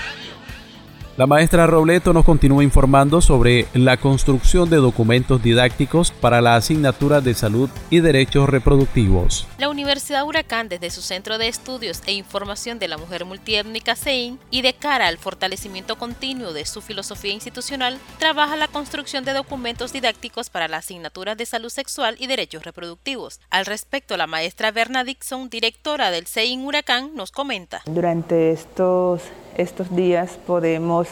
[1.20, 7.20] La maestra Robleto nos continúa informando sobre la construcción de documentos didácticos para la asignatura
[7.20, 9.46] de salud y derechos reproductivos.
[9.58, 14.38] La Universidad Huracán, desde su Centro de Estudios e Información de la Mujer Multiétnica CEIN
[14.50, 19.92] y de cara al fortalecimiento continuo de su filosofía institucional, trabaja la construcción de documentos
[19.92, 23.40] didácticos para la asignatura de salud sexual y derechos reproductivos.
[23.50, 27.82] Al respecto, la maestra Berna Dixon, directora del CEIN Huracán, nos comenta.
[27.84, 29.20] Durante estos
[29.60, 31.06] estos días podemos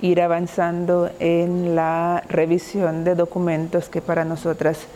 [0.00, 4.86] ir avanzando en la revisión de documentos que para nosotras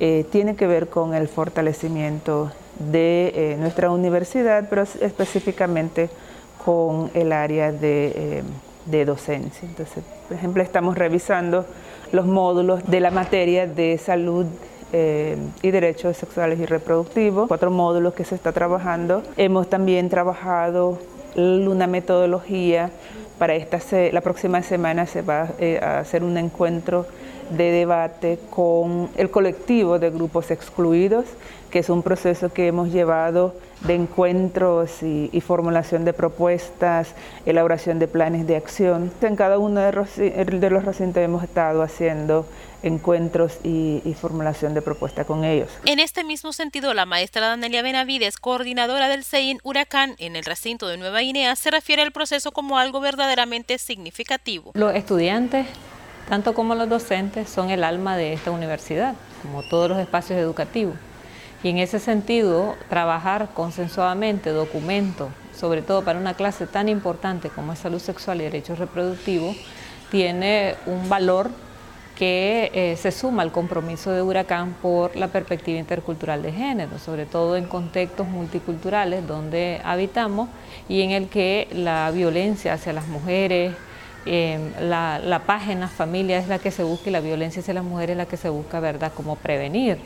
[0.00, 6.10] eh, tiene que ver con el fortalecimiento de eh, nuestra universidad, pero específicamente
[6.64, 8.42] con el área de, eh,
[8.86, 9.66] de, docencia.
[9.68, 11.64] Entonces, por ejemplo, estamos revisando
[12.12, 14.46] los módulos de la materia de salud
[14.92, 19.22] y derechos sexuales y reproductivos, cuatro módulos que se está trabajando.
[19.36, 20.98] Hemos también trabajado
[21.36, 22.90] una metodología.
[23.38, 23.78] Para esta
[24.12, 27.06] la próxima semana se va eh, a hacer un encuentro
[27.50, 31.24] de debate con el colectivo de grupos excluidos,
[31.70, 37.14] que es un proceso que hemos llevado de encuentros y, y, formulación de propuestas,
[37.46, 39.10] elaboración de planes de acción.
[39.22, 42.46] En cada uno de los recintos hemos estado haciendo
[42.82, 45.70] encuentros y, formulación de propuesta con ellos.
[45.86, 50.88] En este mismo sentido, la maestra Danelia Benavides, coordinadora del CEIN Huracán en el recinto
[50.88, 54.72] de Nueva Guinea, se refiere al proceso como algo verdaderamente significativo.
[54.74, 55.66] Los estudiantes,
[56.28, 60.96] tanto como los docentes, son el alma de esta universidad, como todos los espacios educativos.
[61.62, 67.72] Y en ese sentido, trabajar consensuadamente documentos, sobre todo para una clase tan importante como
[67.72, 69.56] es salud sexual y derechos reproductivos,
[70.10, 71.50] tiene un valor
[72.20, 77.24] que eh, se suma al compromiso de Huracán por la perspectiva intercultural de género, sobre
[77.24, 80.50] todo en contextos multiculturales donde habitamos
[80.86, 83.74] y en el que la violencia hacia las mujeres,
[84.26, 88.10] em, la, página familia es la que se busca y la violencia hacia las mujeres
[88.10, 89.96] es la que se busca, ¿verdad?, como prevenir.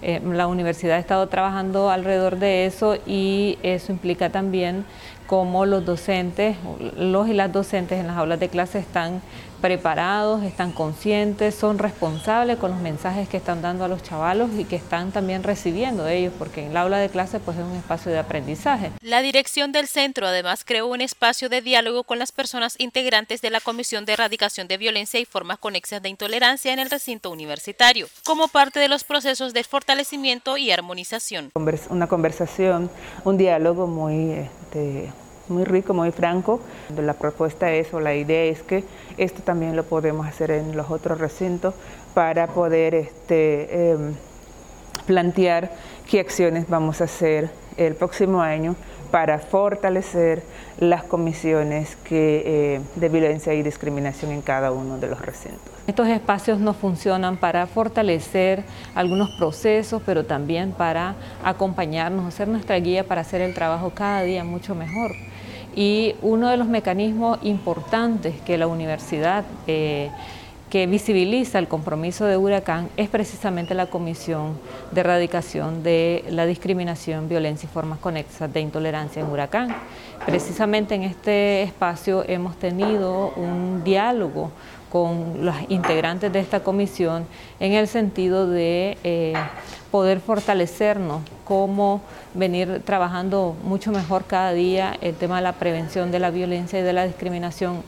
[0.00, 4.84] Em, la universidad ha estado trabajando alrededor de eso y eso implica también
[5.26, 6.56] cómo los docentes,
[6.96, 9.20] los y las docentes en las aulas de clase están
[9.60, 14.64] preparados, están conscientes, son responsables con los mensajes que están dando a los chavalos y
[14.64, 17.76] que están también recibiendo de ellos, porque en el aula de clase pues es un
[17.76, 18.92] espacio de aprendizaje.
[19.00, 23.50] La dirección del centro además creó un espacio de diálogo con las personas integrantes de
[23.50, 28.08] la Comisión de Erradicación de Violencia y Formas Conexas de Intolerancia en el recinto universitario,
[28.24, 31.50] como parte de los procesos de fortalecimiento y armonización.
[31.90, 32.90] Una conversación,
[33.24, 34.32] un diálogo muy...
[34.32, 35.10] Este,
[35.50, 36.60] muy rico, muy franco.
[36.96, 38.84] La propuesta es o la idea es que
[39.16, 41.74] esto también lo podemos hacer en los otros recintos
[42.14, 44.14] para poder este, em,
[45.06, 45.70] plantear
[46.08, 48.76] qué acciones vamos a hacer el próximo año
[49.10, 50.42] para fortalecer
[50.78, 55.60] las comisiones que, eh, de violencia y discriminación en cada uno de los recintos.
[55.86, 63.04] Estos espacios nos funcionan para fortalecer algunos procesos, pero también para acompañarnos, hacer nuestra guía
[63.04, 65.12] para hacer el trabajo cada día mucho mejor.
[65.78, 70.10] Y uno de los mecanismos importantes que la universidad eh,
[70.70, 74.58] que visibiliza el compromiso de Huracán es precisamente la Comisión
[74.90, 79.68] de Erradicación de la Discriminación, Violencia y Formas Conexas de Intolerancia en Huracán.
[80.26, 84.50] Precisamente en este espacio hemos tenido un diálogo
[84.90, 87.24] con los integrantes de esta comisión
[87.60, 89.34] en el sentido de eh,
[89.90, 92.02] poder fortalecernos, cómo
[92.34, 96.82] venir trabajando mucho mejor cada día el tema de la prevención de la violencia y
[96.82, 97.82] de la discriminación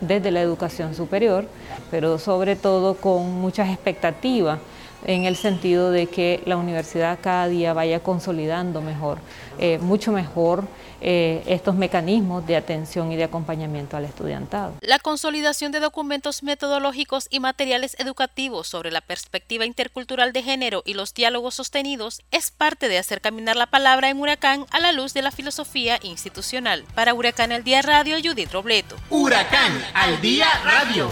[0.00, 1.46] desde la educación superior,
[1.90, 4.58] pero sobre todo con muchas expectativas
[5.06, 9.18] en el sentido de que la universidad cada día vaya consolidando mejor,
[9.58, 10.64] eh, mucho mejor
[11.00, 14.74] eh, estos mecanismos de atención y de acompañamiento al estudiantado.
[14.80, 20.94] La consolidación de documentos metodológicos y materiales educativos sobre la perspectiva intercultural de género y
[20.94, 25.14] los diálogos sostenidos es parte de hacer caminar la palabra en Huracán a la luz
[25.14, 26.84] de la filosofía institucional.
[26.94, 28.96] Para Huracán al Día Radio, Judith Robleto.
[29.10, 31.08] Huracán al Día Radio.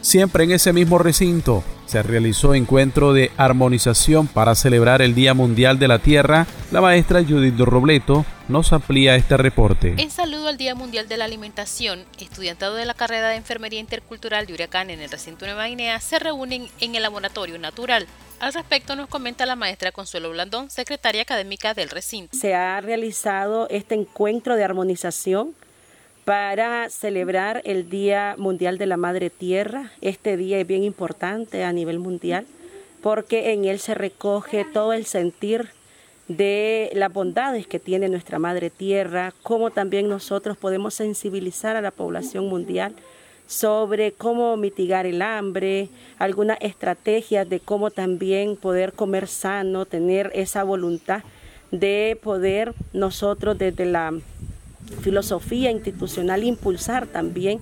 [0.00, 5.80] Siempre en ese mismo recinto se realizó encuentro de armonización para celebrar el Día Mundial
[5.80, 6.46] de la Tierra.
[6.70, 9.96] La maestra Judith Robleto nos amplía este reporte.
[9.98, 14.46] En saludo al Día Mundial de la Alimentación, estudiantado de la carrera de Enfermería Intercultural
[14.46, 18.06] de Huracán en el recinto Nueva Guinea se reúnen en el laboratorio natural.
[18.38, 22.36] Al respecto nos comenta la maestra Consuelo Blandón, secretaria académica del recinto.
[22.36, 25.56] Se ha realizado este encuentro de armonización
[26.24, 29.90] para celebrar el Día Mundial de la Madre Tierra.
[30.00, 32.46] Este día es bien importante a nivel mundial
[33.02, 35.70] porque en él se recoge todo el sentir
[36.28, 41.90] de las bondades que tiene nuestra Madre Tierra, cómo también nosotros podemos sensibilizar a la
[41.90, 42.94] población mundial
[43.46, 50.62] sobre cómo mitigar el hambre, algunas estrategias de cómo también poder comer sano, tener esa
[50.62, 51.24] voluntad
[51.72, 54.12] de poder nosotros desde la
[55.00, 57.60] filosofía institucional, impulsar también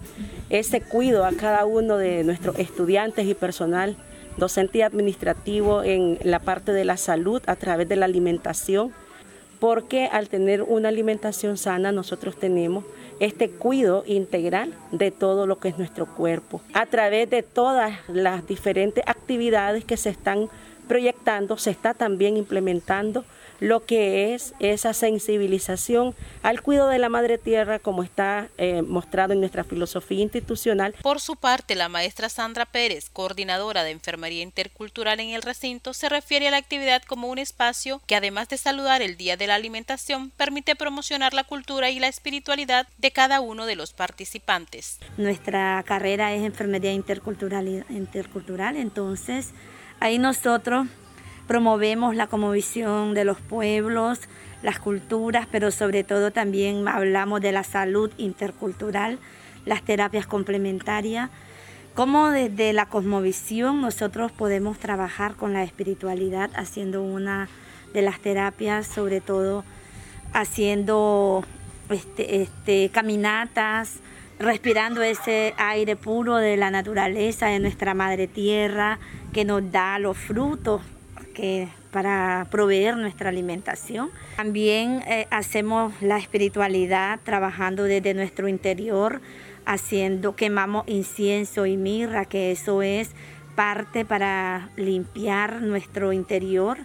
[0.51, 3.97] ese cuidado a cada uno de nuestros estudiantes y personal
[4.39, 8.93] docente y administrativo en la parte de la salud a través de la alimentación,
[9.61, 12.85] porque al tener una alimentación sana nosotros tenemos
[13.21, 18.47] este cuidado integral de todo lo que es nuestro cuerpo, a través de todas las
[18.47, 20.49] diferentes actividades que se están
[20.87, 23.25] proyectando, se está también implementando
[23.61, 29.33] lo que es esa sensibilización al cuidado de la madre tierra como está eh, mostrado
[29.33, 30.95] en nuestra filosofía institucional.
[31.03, 36.09] Por su parte, la maestra Sandra Pérez, coordinadora de Enfermería Intercultural en el recinto, se
[36.09, 39.57] refiere a la actividad como un espacio que además de saludar el Día de la
[39.57, 44.99] Alimentación, permite promocionar la cultura y la espiritualidad de cada uno de los participantes.
[45.17, 49.51] Nuestra carrera es Enfermería Intercultural, intercultural entonces
[50.01, 50.87] ahí nosotros
[51.49, 54.21] promovemos la conmovisión de los pueblos,
[54.63, 59.19] las culturas, pero sobre todo también hablamos de la salud intercultural,
[59.65, 61.31] las terapias complementarias,
[61.95, 67.49] cómo desde la cosmovisión nosotros podemos trabajar con la espiritualidad haciendo una
[67.95, 69.65] de las terapias, sobre todo
[70.35, 71.45] haciendo
[71.89, 74.01] este, este, caminatas,
[74.39, 78.99] respirando ese aire puro de la naturaleza, de nuestra madre tierra,
[79.33, 80.83] que nos da los frutos
[81.91, 84.11] para proveer nuestra alimentación.
[84.37, 89.21] También eh, hacemos la espiritualidad trabajando desde nuestro interior,
[89.65, 93.11] haciendo, quemamos incienso y mirra, que eso es
[93.55, 96.79] parte para limpiar nuestro interior,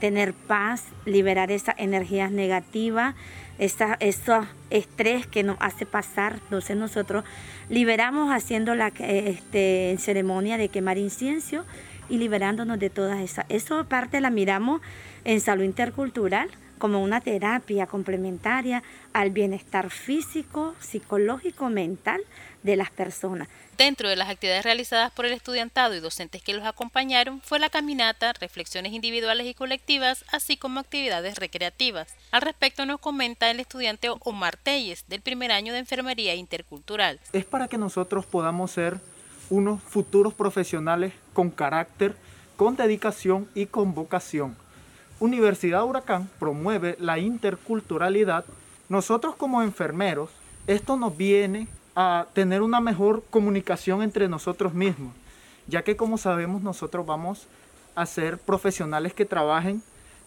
[0.00, 3.14] tener paz, liberar esas energías negativas,
[3.58, 6.40] esa, esos estrés que nos hace pasar.
[6.44, 7.24] Entonces nosotros
[7.68, 11.64] liberamos haciendo la este, ceremonia de quemar incienso
[12.08, 13.46] y liberándonos de todas esas.
[13.48, 14.80] Eso parte la miramos
[15.24, 18.82] en salud intercultural como una terapia complementaria
[19.12, 22.20] al bienestar físico, psicológico, mental
[22.62, 23.48] de las personas.
[23.78, 27.68] Dentro de las actividades realizadas por el estudiantado y docentes que los acompañaron fue la
[27.68, 32.08] caminata, reflexiones individuales y colectivas, así como actividades recreativas.
[32.30, 37.20] Al respecto nos comenta el estudiante Omar Telles, del primer año de Enfermería Intercultural.
[37.34, 38.98] Es para que nosotros podamos ser
[39.50, 42.16] unos futuros profesionales con carácter,
[42.56, 44.56] con dedicación y con vocación.
[45.20, 48.44] Universidad Huracán promueve la interculturalidad.
[48.88, 50.30] Nosotros como enfermeros,
[50.66, 55.14] esto nos viene a tener una mejor comunicación entre nosotros mismos,
[55.66, 57.46] ya que como sabemos nosotros vamos
[57.94, 59.82] a ser profesionales que trabajen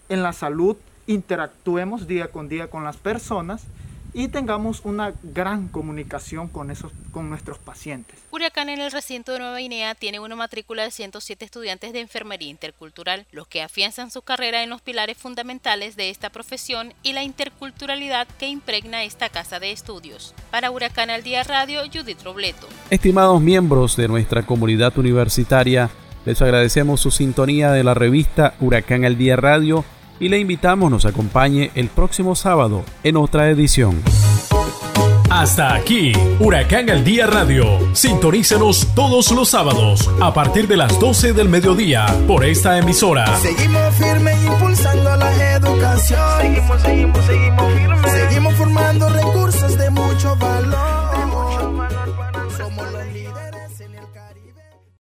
[0.10, 3.64] en la salud, interactuemos día con día con las personas
[4.14, 8.20] y tengamos una gran comunicación con, esos, con nuestros pacientes.
[8.32, 12.50] Huracán en el recinto de Nueva Guinea tiene una matrícula de 107 estudiantes de enfermería
[12.50, 17.24] intercultural, los que afianzan su carrera en los pilares fundamentales de esta profesión y la
[17.24, 20.34] interculturalidad que impregna esta casa de estudios.
[20.52, 22.68] Para Huracán al Día Radio, Judith Robleto.
[22.90, 25.90] Estimados miembros de nuestra comunidad universitaria,
[26.26, 29.86] les agradecemos su sintonía de la revista Huracán al Día Radio
[30.20, 34.02] y le invitamos nos acompañe el próximo sábado en otra edición.
[35.30, 37.66] Hasta aquí, Huracán al Día Radio.
[37.94, 43.38] Sintonícenos todos los sábados a partir de las 12 del mediodía por esta emisora.
[43.38, 46.42] Seguimos firmes impulsando la educación.
[46.42, 48.12] Seguimos, seguimos, seguimos firmes.
[48.12, 50.89] Seguimos formando recursos de mucho valor.